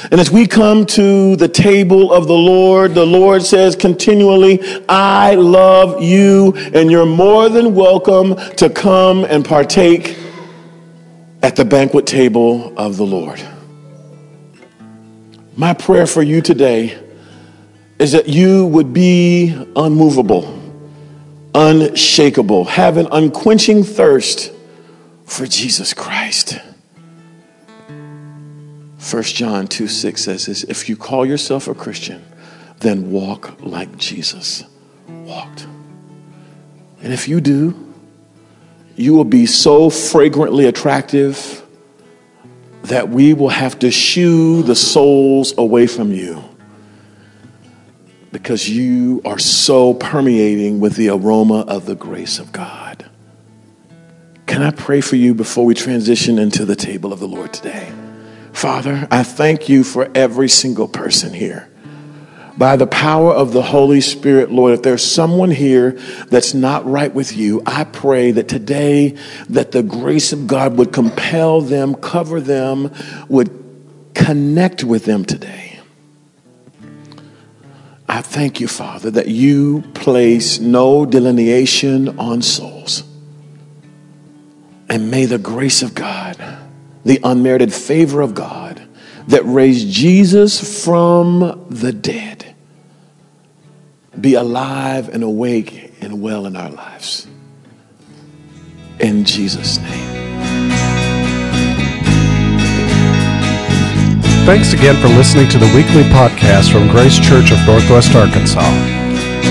And 0.10 0.20
as 0.20 0.32
we 0.32 0.48
come 0.48 0.86
to 0.88 1.36
the 1.36 1.48
table 1.48 2.12
of 2.12 2.28
the 2.28 2.34
Lord, 2.34 2.96
the 2.96 3.06
Lord 3.06 3.44
says 3.44 3.76
continually, 3.76 4.60
I 4.90 5.36
love 5.36 6.02
you, 6.02 6.54
and 6.74 6.90
you're 6.90 7.06
more 7.06 7.50
than 7.50 7.76
welcome 7.76 8.36
to 8.56 8.70
come 8.70 9.26
and 9.26 9.46
partake 9.46 10.18
at 11.44 11.56
the 11.56 11.66
banquet 11.66 12.08
table 12.08 12.74
of 12.78 12.98
the 12.98 13.06
Lord. 13.06 13.42
My 15.56 15.74
prayer 15.74 16.08
for 16.08 16.24
you 16.24 16.42
today 16.42 16.98
is 18.00 18.14
that 18.14 18.28
you 18.28 18.66
would 18.66 18.94
be 18.94 19.50
unmovable, 19.76 20.60
unshakable, 21.54 22.66
have 22.66 22.98
an 22.98 23.08
unquenching 23.12 23.84
thirst 23.84 24.52
for 25.26 25.46
Jesus 25.46 25.94
Christ. 25.94 26.60
1 29.02 29.24
John 29.24 29.68
2 29.68 29.88
6 29.88 30.22
says 30.22 30.46
this 30.46 30.64
If 30.64 30.88
you 30.88 30.96
call 30.96 31.26
yourself 31.26 31.68
a 31.68 31.74
Christian, 31.74 32.24
then 32.80 33.12
walk 33.12 33.60
like 33.62 33.98
Jesus 33.98 34.64
walked. 35.08 35.66
And 37.02 37.12
if 37.12 37.28
you 37.28 37.42
do, 37.42 37.94
you 38.96 39.16
will 39.16 39.26
be 39.26 39.48
so 39.48 39.90
fragrantly 39.90 40.66
attractive 40.66 41.66
that 42.84 43.10
we 43.10 43.34
will 43.34 43.50
have 43.50 43.80
to 43.80 43.90
shoo 43.90 44.62
the 44.64 44.76
souls 44.76 45.58
away 45.58 45.88
from 45.88 46.12
you 46.12 46.44
because 48.32 48.70
you 48.70 49.22
are 49.26 49.40
so 49.40 49.94
permeating 49.94 50.80
with 50.80 50.96
the 50.96 51.10
aroma 51.10 51.62
of 51.62 51.86
the 51.86 51.96
grace 51.96 52.40
of 52.40 52.52
God. 52.52 53.10
Can 54.46 54.62
I 54.62 54.72
pray 54.72 55.02
for 55.02 55.16
you 55.16 55.34
before 55.34 55.66
we 55.66 55.74
transition 55.74 56.38
into 56.38 56.66
the 56.66 56.76
table 56.76 57.12
of 57.14 57.20
the 57.20 57.28
Lord 57.28 57.54
today? 57.54 57.92
Father, 58.62 59.08
I 59.10 59.24
thank 59.24 59.70
you 59.70 59.84
for 59.84 60.08
every 60.14 60.48
single 60.48 60.88
person 60.88 61.34
here. 61.34 61.68
By 62.56 62.76
the 62.76 62.86
power 62.86 63.34
of 63.34 63.54
the 63.54 63.64
Holy 63.64 64.02
Spirit, 64.02 64.52
Lord, 64.52 64.76
if 64.76 64.84
there's 64.84 65.04
someone 65.04 65.50
here 65.50 65.94
that's 66.28 66.54
not 66.54 66.86
right 66.86 67.12
with 67.12 67.36
you, 67.36 67.64
I 67.66 67.86
pray 67.86 68.30
that 68.30 68.48
today 68.48 69.18
that 69.50 69.72
the 69.72 69.82
grace 69.82 70.32
of 70.32 70.46
God 70.46 70.78
would 70.78 70.94
compel 70.94 71.62
them, 71.62 71.96
cover 71.96 72.40
them, 72.40 72.94
would 73.30 73.50
connect 74.14 74.84
with 74.84 75.06
them 75.06 75.26
today. 75.26 75.80
I 78.08 78.22
thank 78.22 78.60
you, 78.60 78.68
Father, 78.68 79.10
that 79.10 79.28
you 79.28 79.82
place 79.96 80.60
no 80.60 81.08
delineation 81.08 82.20
on 82.20 82.44
souls. 82.44 83.02
And 84.88 85.10
may 85.10 85.26
the 85.26 85.40
grace 85.40 85.82
of 85.82 85.96
God 85.96 86.61
the 87.04 87.20
unmerited 87.24 87.74
favor 87.74 88.22
of 88.22 88.34
God 88.34 88.82
that 89.28 89.44
raised 89.46 89.90
Jesus 89.90 90.84
from 90.84 91.66
the 91.70 91.92
dead 91.92 92.56
be 94.20 94.34
alive 94.36 95.10
and 95.10 95.24
awake 95.24 95.94
and 96.02 96.22
well 96.22 96.46
in 96.46 96.56
our 96.56 96.70
lives. 96.70 97.28
In 99.00 99.26
Jesus' 99.26 99.80
name. 99.80 100.12
Thanks 104.46 104.74
again 104.74 105.02
for 105.02 105.08
listening 105.08 105.48
to 105.50 105.58
the 105.58 105.66
weekly 105.68 106.04
podcast 106.04 106.72
from 106.72 106.88
Grace 106.90 107.20
Church 107.20 107.52
of 107.52 107.66
Northwest 107.66 108.14
Arkansas. 108.16 108.62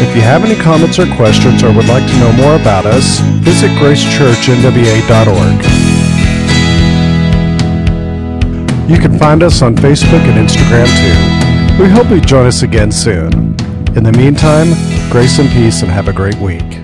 If 0.03 0.15
you 0.15 0.23
have 0.23 0.45
any 0.45 0.61
comments 0.61 0.99
or 0.99 1.07
questions 1.17 1.63
or 1.63 1.73
would 1.73 1.87
like 1.87 2.07
to 2.07 2.19
know 2.19 2.33
more 2.33 2.57
about 2.57 2.87
us, 2.87 3.21
visit 3.41 3.71
gracechurchnwa.org. 3.79 6.00
You 8.91 8.99
can 8.99 9.17
find 9.21 9.45
us 9.45 9.63
on 9.63 9.77
Facebook 9.77 10.19
and 10.27 10.49
Instagram 10.49 10.89
too. 10.99 11.81
We 11.81 11.89
hope 11.89 12.11
you 12.11 12.21
join 12.21 12.47
us 12.47 12.63
again 12.63 12.91
soon. 12.91 13.33
In 13.95 14.03
the 14.03 14.13
meantime, 14.17 14.71
grace 15.13 15.39
and 15.39 15.49
peace 15.51 15.83
and 15.83 15.91
have 15.93 16.09
a 16.09 16.13
great 16.13 16.35
week. 16.39 16.80